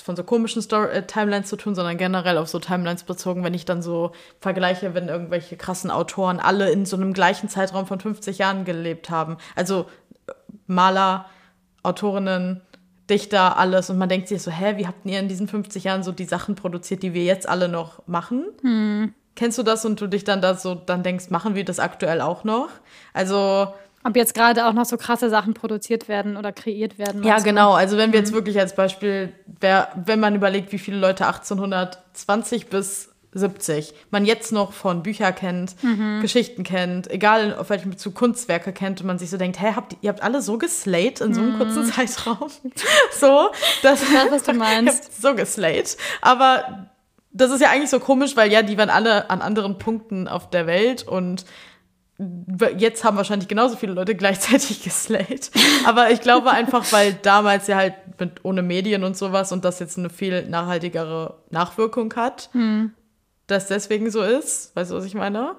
[0.00, 3.54] von so komischen Story äh, Timelines zu tun, sondern generell auf so Timelines bezogen, wenn
[3.54, 8.00] ich dann so vergleiche, wenn irgendwelche krassen Autoren alle in so einem gleichen Zeitraum von
[8.00, 9.36] 50 Jahren gelebt haben.
[9.54, 9.86] Also
[10.26, 10.32] äh,
[10.66, 11.26] Maler,
[11.82, 12.62] Autorinnen,
[13.08, 13.90] Dichter, alles.
[13.90, 16.24] Und man denkt sich so, hä, wie habt ihr in diesen 50 Jahren so die
[16.24, 18.46] Sachen produziert, die wir jetzt alle noch machen?
[18.62, 19.14] Hm.
[19.36, 22.20] Kennst du das und du dich dann da so dann denkst, machen wir das aktuell
[22.22, 22.70] auch noch?
[23.12, 23.68] Also
[24.06, 27.22] ob jetzt gerade auch noch so krasse Sachen produziert werden oder kreiert werden.
[27.24, 27.72] Ja, genau.
[27.72, 28.36] Also wenn wir jetzt mhm.
[28.36, 34.52] wirklich als Beispiel, wer, wenn man überlegt, wie viele Leute 1820 bis 70 man jetzt
[34.52, 36.20] noch von Büchern kennt, mhm.
[36.22, 39.96] Geschichten kennt, egal auf welchem Bezug Kunstwerke kennt und man sich so denkt, hey, habt,
[40.00, 41.58] ihr habt alle so geslayt in so einem mhm.
[41.58, 42.50] kurzen Zeitraum.
[43.12, 43.50] so,
[43.82, 45.20] dass, ich weiß, was du meinst.
[45.20, 45.96] so geslayt.
[46.22, 46.88] Aber
[47.32, 50.48] das ist ja eigentlich so komisch, weil ja, die waren alle an anderen Punkten auf
[50.48, 51.44] der Welt und
[52.78, 55.50] jetzt haben wahrscheinlich genauso viele Leute gleichzeitig geslayt.
[55.86, 59.78] Aber ich glaube einfach, weil damals ja halt mit, ohne Medien und sowas und das
[59.78, 62.92] jetzt eine viel nachhaltigere Nachwirkung hat, hm.
[63.46, 64.74] dass deswegen so ist.
[64.74, 65.56] Weißt du, was ich meine?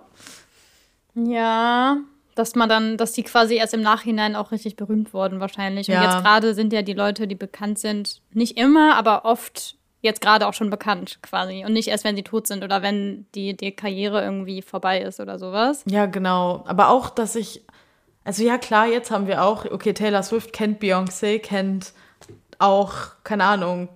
[1.14, 1.98] Ja,
[2.36, 5.88] dass man dann, dass die quasi erst im Nachhinein auch richtig berühmt wurden wahrscheinlich.
[5.88, 6.04] Und ja.
[6.04, 10.48] jetzt gerade sind ja die Leute, die bekannt sind, nicht immer, aber oft jetzt gerade
[10.48, 13.72] auch schon bekannt quasi und nicht erst, wenn sie tot sind oder wenn die, die
[13.72, 15.84] Karriere irgendwie vorbei ist oder sowas.
[15.86, 16.64] Ja, genau.
[16.68, 17.66] Aber auch, dass ich,
[18.24, 21.94] also ja klar, jetzt haben wir auch, okay, Taylor Swift kennt Beyoncé, kennt
[22.60, 22.94] auch,
[23.24, 23.90] keine Ahnung,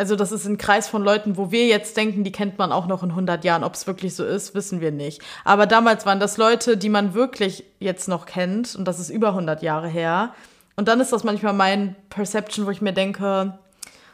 [0.00, 2.86] also das ist ein Kreis von Leuten, wo wir jetzt denken, die kennt man auch
[2.86, 3.62] noch in 100 Jahren.
[3.62, 5.20] Ob es wirklich so ist, wissen wir nicht.
[5.44, 9.28] Aber damals waren das Leute, die man wirklich jetzt noch kennt und das ist über
[9.28, 10.32] 100 Jahre her.
[10.74, 13.58] Und dann ist das manchmal mein Perception, wo ich mir denke,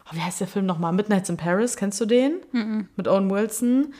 [0.06, 0.92] oh, wie heißt der Film nochmal?
[0.92, 2.40] Midnights in Paris, kennst du den?
[2.52, 2.86] -mm.
[2.96, 3.94] Mit Owen Wilson.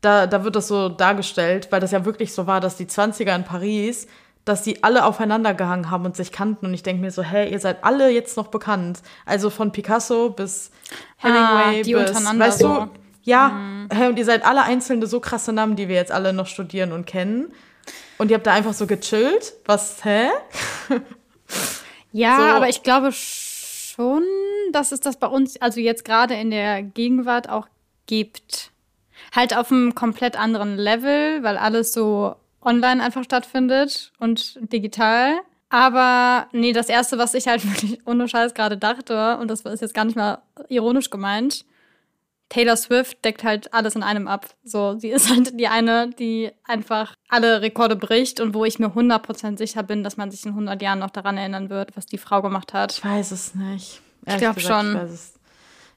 [0.00, 3.34] Da, da wird das so dargestellt, weil das ja wirklich so war, dass die 20er
[3.36, 4.08] in Paris,
[4.44, 6.66] dass die alle aufeinander gehangen haben und sich kannten.
[6.66, 9.00] Und ich denke mir so, hey, ihr seid alle jetzt noch bekannt.
[9.24, 10.72] Also von Picasso bis
[11.18, 12.68] Hemingway ah, die bis, untereinander weißt so.
[12.68, 12.90] du,
[13.22, 13.88] ja, mm.
[14.08, 17.06] und ihr seid alle einzelne so krasse Namen, die wir jetzt alle noch studieren und
[17.06, 17.52] kennen.
[18.18, 19.54] Und ihr habt da einfach so gechillt.
[19.66, 20.28] Was, hä?
[22.12, 22.42] Ja, so.
[22.42, 24.22] aber ich glaube schon,
[24.72, 27.68] dass es das bei uns, also jetzt gerade in der Gegenwart auch
[28.06, 28.70] gibt.
[29.34, 35.40] Halt auf einem komplett anderen Level, weil alles so online einfach stattfindet und digital.
[35.68, 39.80] Aber nee, das Erste, was ich halt wirklich ohne Scheiß gerade dachte, und das ist
[39.80, 41.64] jetzt gar nicht mal ironisch gemeint,
[42.52, 44.46] Taylor Swift deckt halt alles in einem ab.
[44.62, 48.88] So, sie ist halt die eine, die einfach alle Rekorde bricht und wo ich mir
[48.88, 52.18] 100% sicher bin, dass man sich in 100 Jahren noch daran erinnern wird, was die
[52.18, 52.92] Frau gemacht hat.
[52.92, 54.02] Ich weiß es nicht.
[54.26, 54.90] Ich glaube schon.
[54.90, 55.32] Ich weiß,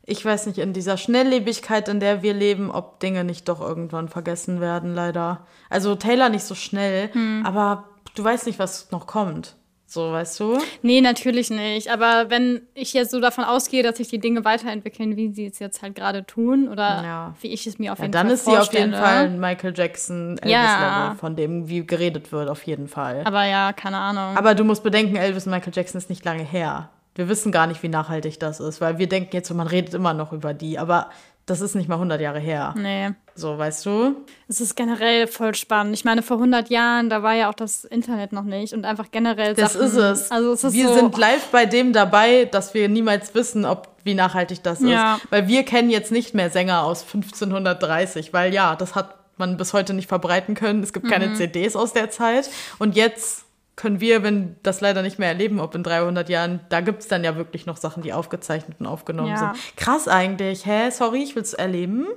[0.07, 4.07] ich weiß nicht, in dieser Schnelllebigkeit, in der wir leben, ob Dinge nicht doch irgendwann
[4.07, 5.45] vergessen werden, leider.
[5.69, 7.43] Also Taylor nicht so schnell, hm.
[7.45, 9.55] aber du weißt nicht, was noch kommt.
[9.87, 10.59] So, weißt du?
[10.81, 11.89] Nee, natürlich nicht.
[11.91, 15.59] Aber wenn ich jetzt so davon ausgehe, dass sich die Dinge weiterentwickeln, wie sie es
[15.59, 17.35] jetzt halt gerade tun oder ja.
[17.41, 18.57] wie ich es mir auf jeden ja, Fall vorstelle.
[18.57, 21.03] Dann ist sie auf jeden Fall ein Michael Jackson Elvis ja.
[21.03, 23.21] Level, von dem wie geredet wird, auf jeden Fall.
[23.25, 24.35] Aber ja, keine Ahnung.
[24.35, 26.89] Aber du musst bedenken, Elvis und Michael Jackson ist nicht lange her.
[27.15, 30.13] Wir wissen gar nicht, wie nachhaltig das ist, weil wir denken jetzt man redet immer
[30.13, 30.77] noch über die.
[30.77, 31.09] Aber
[31.45, 32.73] das ist nicht mal 100 Jahre her.
[32.75, 33.11] Nee.
[33.35, 34.15] So, weißt du?
[34.47, 35.93] Es ist generell voll spannend.
[35.93, 39.11] Ich meine, vor 100 Jahren, da war ja auch das Internet noch nicht und einfach
[39.11, 40.31] generell Das Sachen, ist es.
[40.31, 43.89] Also es ist wir so, sind live bei dem dabei, dass wir niemals wissen, ob
[44.03, 45.15] wie nachhaltig das ja.
[45.15, 45.31] ist.
[45.31, 49.73] Weil wir kennen jetzt nicht mehr Sänger aus 1530, weil ja, das hat man bis
[49.73, 50.81] heute nicht verbreiten können.
[50.81, 51.09] Es gibt mhm.
[51.09, 52.49] keine CDs aus der Zeit.
[52.79, 53.44] Und jetzt
[53.75, 57.07] können wir, wenn das leider nicht mehr erleben, ob in 300 Jahren, da gibt es
[57.07, 59.37] dann ja wirklich noch Sachen, die aufgezeichnet und aufgenommen ja.
[59.37, 59.75] sind.
[59.75, 60.89] Krass eigentlich, hä?
[60.91, 62.07] Sorry, ich will es erleben.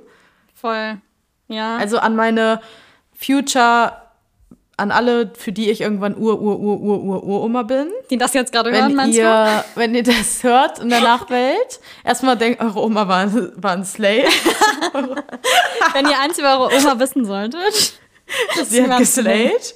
[0.55, 0.97] Voll,
[1.47, 1.77] ja.
[1.77, 2.61] Also an meine
[3.17, 3.93] Future,
[4.77, 7.87] an alle, für die ich irgendwann Ur, Ur, Ur, Ur, Ur, Uroma bin.
[8.09, 9.63] Die das jetzt gerade hören, meinst ihr, du?
[9.79, 13.29] Wenn ihr das hört in der Nachwelt, erstmal denkt, eure Oma war,
[13.61, 14.23] war ein Slay.
[15.93, 17.99] wenn ihr eins über eure Oma wissen solltet.
[18.65, 19.75] Sie hat geslayed.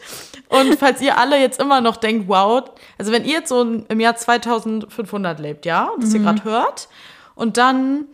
[0.53, 2.63] Und falls ihr alle jetzt immer noch denkt, wow,
[2.99, 6.15] also wenn ihr jetzt so im Jahr 2500 lebt, ja, und das mhm.
[6.17, 6.89] ihr gerade hört,
[7.35, 8.05] und dann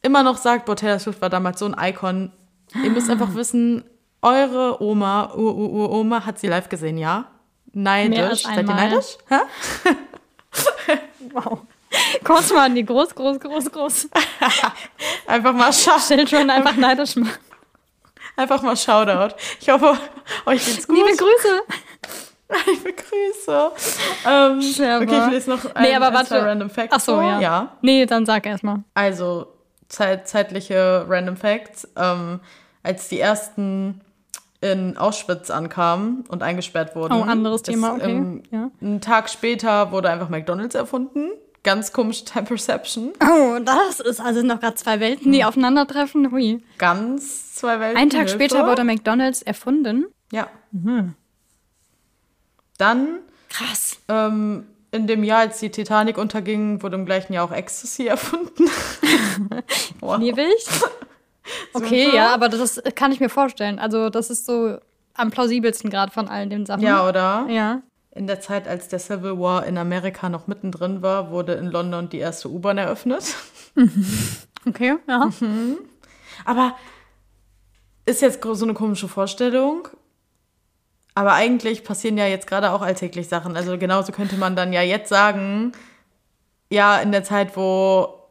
[0.00, 2.32] immer noch sagt, boah, Taylor Swift war damals so ein Icon,
[2.82, 3.84] ihr müsst einfach wissen,
[4.22, 7.26] eure Oma, Ur-Ur-Oma hat sie live gesehen, ja?
[7.72, 8.44] Neidisch.
[8.44, 9.18] Seid ihr neidisch?
[9.28, 9.40] Hä?
[11.32, 11.58] wow.
[12.24, 14.08] Kurz mal an die groß, groß, groß, groß.
[15.26, 16.00] einfach mal schauen.
[16.00, 17.38] Children einfach neidisch machen.
[18.36, 19.34] Einfach mal Shoutout.
[19.60, 19.96] Ich hoffe,
[20.46, 20.96] euch geht's gut.
[20.96, 21.62] Liebe Grüße.
[22.70, 23.70] Ich begrüße.
[24.28, 26.40] Ähm, okay, ich lese noch ein, nee, aber warte.
[26.44, 26.92] Random Facts.
[26.94, 27.40] Ach so, ja.
[27.40, 27.76] ja.
[27.80, 28.84] Nee, dann sag erstmal.
[28.92, 29.46] Also,
[29.88, 31.88] zeit, zeitliche Random Facts.
[31.96, 32.40] Ähm,
[32.82, 34.02] als die ersten
[34.60, 37.12] in Auschwitz ankamen und eingesperrt wurden.
[37.12, 38.10] Oh, anderes Thema, okay.
[38.10, 38.70] Im, ja.
[38.80, 41.30] Einen Tag später wurde einfach McDonalds erfunden.
[41.64, 43.12] Ganz komische Time Perception.
[43.20, 45.48] Oh, das ist also noch gerade zwei Welten, die hm.
[45.48, 46.30] aufeinandertreffen.
[46.30, 46.62] Hui.
[46.78, 48.00] Ganz zwei Welten.
[48.00, 48.34] Ein Tag Hilfe.
[48.34, 50.06] später wurde McDonalds erfunden.
[50.30, 50.48] Ja.
[50.70, 51.14] Mhm.
[52.78, 53.20] Dann.
[53.48, 53.98] Krass.
[54.08, 58.70] Ähm, in dem Jahr, als die Titanic unterging, wurde im gleichen Jahr auch Ecstasy erfunden.
[60.00, 60.18] wow.
[60.18, 60.66] Liebig.
[61.72, 62.16] Okay, Super.
[62.16, 63.78] ja, aber das kann ich mir vorstellen.
[63.78, 64.78] Also, das ist so
[65.14, 66.82] am plausibelsten gerade von allen den Sachen.
[66.82, 67.46] Ja, oder?
[67.48, 67.82] Ja.
[68.14, 72.08] In der Zeit, als der Civil War in Amerika noch mittendrin war, wurde in London
[72.08, 73.34] die erste U-Bahn eröffnet.
[74.66, 75.30] Okay, ja.
[75.40, 75.76] Mhm.
[76.46, 76.74] Aber
[78.06, 79.88] ist jetzt so eine komische Vorstellung.
[81.14, 83.56] Aber eigentlich passieren ja jetzt gerade auch alltäglich Sachen.
[83.56, 85.72] Also genauso könnte man dann ja jetzt sagen,
[86.70, 88.23] ja, in der Zeit, wo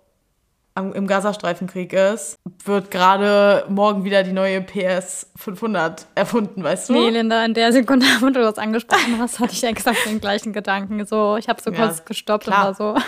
[0.76, 6.94] im Gazastreifenkrieg ist, wird gerade morgen wieder die neue PS 500 erfunden, weißt du?
[6.94, 10.52] Nee, Linda, in der Sekunde, wo du das angesprochen hast, hatte ich exakt den gleichen
[10.52, 11.06] Gedanken.
[11.06, 12.66] So, ich habe so kurz ja, gestoppt klar.
[12.66, 13.02] war so.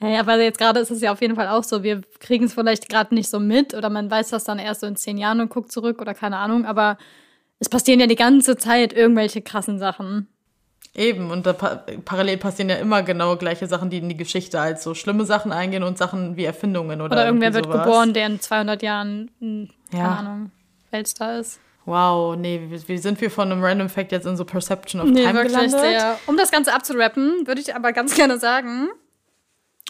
[0.00, 1.82] Ja, aber jetzt gerade ist es ja auf jeden Fall auch so.
[1.82, 4.86] Wir kriegen es vielleicht gerade nicht so mit oder man weiß das dann erst so
[4.86, 6.98] in zehn Jahren und guckt zurück oder keine Ahnung, aber
[7.58, 10.28] es passieren ja die ganze Zeit irgendwelche krassen Sachen.
[10.94, 14.60] Eben, und da pa parallel passieren ja immer genau gleiche Sachen, die in die Geschichte
[14.60, 17.84] als so schlimme Sachen eingehen und Sachen wie Erfindungen oder Oder irgendwer wird sowas.
[17.84, 20.16] geboren, der in 200 Jahren, hm, keine ja.
[20.16, 20.50] Ahnung,
[20.90, 21.60] Weltstar ist.
[21.84, 25.08] Wow, nee, wie, wie, sind wir von einem Random Fact jetzt in so Perception of
[25.08, 25.80] nee, Time gelandet?
[25.80, 26.18] Sehr.
[26.26, 28.88] Um das Ganze abzurappen, würde ich aber ganz gerne sagen,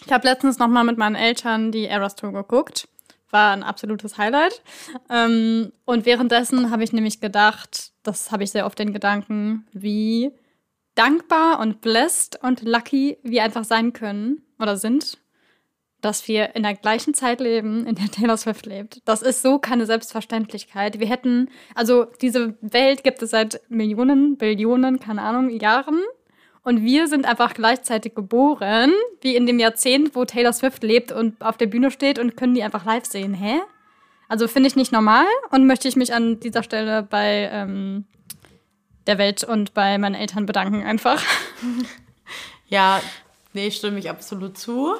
[0.05, 2.87] ich habe letztens noch mal mit meinen Eltern die Eras Tour geguckt
[3.31, 4.61] war ein absolutes Highlight.
[5.09, 10.31] Ähm, und währenddessen habe ich nämlich gedacht, das habe ich sehr oft den Gedanken, wie
[10.99, 15.17] dankbar und blessed und lucky wir einfach sein können oder sind,
[16.01, 19.01] dass wir in der gleichen Zeit leben, in der Taylor Swift lebt.
[19.05, 20.99] Das ist so keine Selbstverständlichkeit.
[20.99, 26.01] Wir hätten, also diese Welt gibt es seit Millionen, Billionen, keine Ahnung, Jahren.
[26.63, 28.91] Und wir sind einfach gleichzeitig geboren,
[29.21, 32.55] wie in dem Jahrzehnt, wo Taylor Swift lebt und auf der Bühne steht und können
[32.55, 33.33] die einfach live sehen.
[33.33, 33.61] Hä?
[34.27, 38.05] Also finde ich nicht normal und möchte ich mich an dieser Stelle bei ähm,
[39.09, 41.21] der Welt und bei meinen Eltern bedanken einfach.
[42.71, 43.01] Ja,
[43.53, 44.93] nee, stimme ich absolut zu.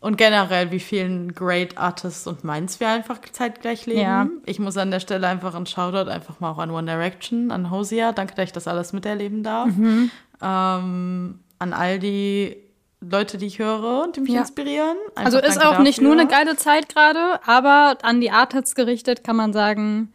[0.00, 4.00] Und generell, wie vielen Great Artists und Minds wir einfach zeitgleich leben.
[4.00, 4.26] Ja.
[4.46, 7.70] Ich muss an der Stelle einfach einen Shoutout einfach mal auch an One Direction, an
[7.70, 8.10] Hosea.
[8.10, 9.68] Danke, dass ich das alles miterleben darf.
[9.68, 10.10] Mhm
[10.42, 12.56] ähm, an all die
[13.00, 14.40] Leute, die ich höre und die mich ja.
[14.40, 14.96] inspirieren.
[15.14, 15.84] Einfach also ist auch dafür.
[15.84, 20.12] nicht nur eine geile Zeit gerade, aber an die Artists gerichtet kann man sagen.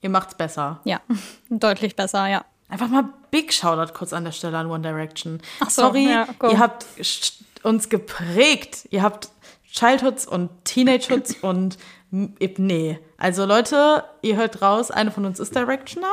[0.00, 0.80] Ihr macht's besser.
[0.84, 1.00] Ja,
[1.50, 2.44] deutlich besser, ja.
[2.68, 5.40] Einfach mal Big Shoutout kurz an der Stelle an One Direction.
[5.60, 6.86] Ach so, Sorry, ja, ihr habt
[7.62, 8.86] uns geprägt.
[8.90, 9.30] Ihr habt
[9.72, 11.78] Childhoods und Teenagehoods und
[12.10, 12.98] nee.
[13.16, 16.06] Also Leute, ihr hört raus, eine von uns ist Directioner.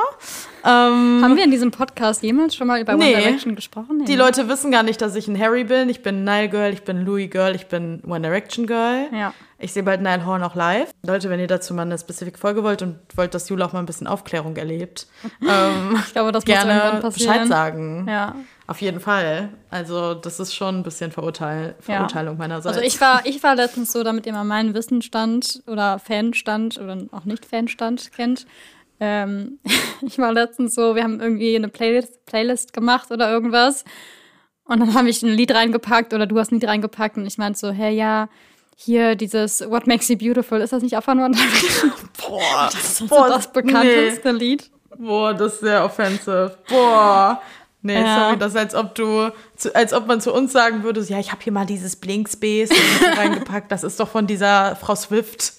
[0.64, 3.98] Ähm, Haben wir in diesem Podcast jemals schon mal über nee, One Direction gesprochen?
[3.98, 4.04] Nee.
[4.06, 5.88] Die Leute wissen gar nicht, dass ich ein Harry bin.
[5.88, 9.06] Ich bin Nile Girl, ich bin Louis Girl, ich bin One Direction Girl.
[9.12, 9.32] Ja.
[9.58, 10.90] Ich sehe bald Nile Horn auch live.
[11.02, 13.78] Leute, wenn ihr dazu mal eine spezifische Folge wollt und wollt, dass Jule auch mal
[13.78, 15.06] ein bisschen Aufklärung erlebt,
[15.42, 17.32] ähm, ich glaube, das gerne muss irgendwann passieren.
[17.32, 18.06] Bescheid sagen.
[18.08, 18.34] Ja.
[18.68, 19.50] Auf jeden Fall.
[19.70, 22.38] Also, das ist schon ein bisschen Verurteil Verurteilung ja.
[22.38, 22.76] meinerseits.
[22.76, 27.06] Also, ich war, ich war letztens so, damit ihr mal meinen Wissenstand oder Fanstand oder
[27.12, 28.46] auch nicht Fanstand kennt.
[28.98, 29.58] Ähm,
[30.02, 33.84] ich war letztens so, wir haben irgendwie eine Playlist, Playlist gemacht oder irgendwas.
[34.64, 37.38] Und dann habe ich ein Lied reingepackt oder du hast ein Lied reingepackt und ich
[37.38, 38.28] meinte so, hey, ja,
[38.74, 41.92] hier dieses What Makes You Beautiful, ist das nicht auch von One Direction?
[42.28, 44.38] Boah, das ist boah, das bekannteste nee.
[44.38, 44.70] Lied.
[44.98, 46.58] Boah, das ist sehr offensive.
[46.68, 47.40] Boah.
[47.86, 48.18] Nee, ja.
[48.18, 49.30] sorry, das ist als ob du,
[49.74, 52.70] als ob man zu uns sagen würde, ja, ich habe hier mal dieses Blink Space
[53.16, 55.52] reingepackt, das ist doch von dieser Frau Swift.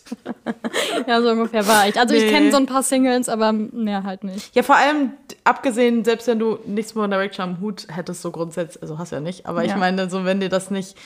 [1.07, 1.97] ja, so ungefähr war ich.
[1.97, 2.25] Also nee.
[2.25, 4.53] ich kenne so ein paar Singles, aber mehr halt nicht.
[4.53, 5.13] Ja, vor allem,
[5.45, 9.13] abgesehen, selbst wenn du nichts mit One Direction am Hut hättest, so grundsätzlich, also hast
[9.13, 9.71] du ja nicht, aber ja.
[9.71, 10.97] ich meine, so wenn dir das nicht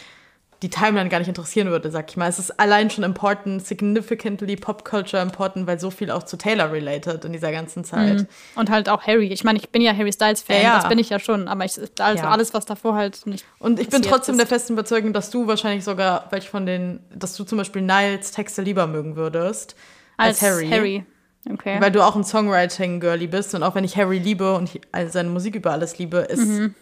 [0.61, 2.29] die Timeline gar nicht interessieren würde, sag ich mal.
[2.29, 6.71] Es ist allein schon important, significantly Pop Culture important, weil so viel auch zu Taylor
[6.71, 8.19] related in dieser ganzen Zeit.
[8.19, 8.27] Mhm.
[8.55, 9.27] Und halt auch Harry.
[9.27, 11.65] Ich meine, ich bin ja Harry Styles Fan, ja, das bin ich ja schon, aber
[11.65, 12.29] ich, also ja.
[12.29, 13.43] alles, was davor halt nicht.
[13.57, 14.39] Und ich bin trotzdem ist.
[14.39, 18.31] der festen Überzeugung, dass du wahrscheinlich sogar welche von den, dass du zum Beispiel Niles
[18.31, 19.75] Texte lieber mögen würdest
[20.17, 20.69] als, als Harry.
[20.69, 21.05] Harry.
[21.51, 21.81] Okay.
[21.81, 24.69] Weil du auch ein Songwriting-Girlie bist und auch wenn ich Harry liebe und
[25.07, 26.75] seine Musik über alles liebe, ist mhm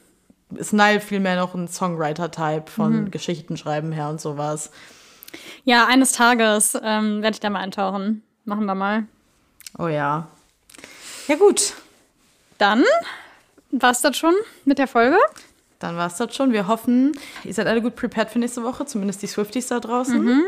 [0.56, 3.12] ist Nile vielmehr noch ein Songwriter-Type von mhm.
[3.12, 4.72] Geschichten schreiben her und sowas.
[5.64, 8.24] Ja, eines Tages ähm, werde ich da mal eintauchen.
[8.46, 9.06] Machen wir mal.
[9.78, 10.28] Oh ja.
[11.28, 11.74] Ja, gut.
[12.58, 12.84] Dann
[13.72, 14.34] war es das schon
[14.66, 15.18] mit der Folge?
[15.78, 16.52] Dann war es das schon.
[16.52, 20.20] Wir hoffen, ihr seid alle gut prepared für nächste Woche, zumindest die Swifties da draußen.
[20.22, 20.48] Mhm.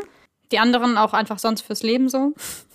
[0.52, 2.34] Die anderen auch einfach sonst fürs Leben so.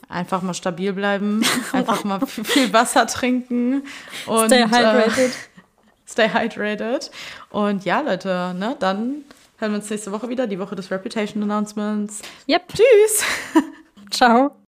[0.08, 3.82] Einfach mal stabil bleiben, einfach mal viel Wasser trinken
[4.26, 5.32] und stay hydrated.
[5.32, 5.55] Äh,
[6.08, 7.10] stay hydrated.
[7.50, 9.24] Und ja, Leute, ne, dann
[9.58, 12.22] hören wir uns nächste Woche wieder, die Woche des Reputation Announcements.
[12.48, 12.62] Yep.
[12.68, 13.24] Tschüss.
[14.10, 14.65] Ciao.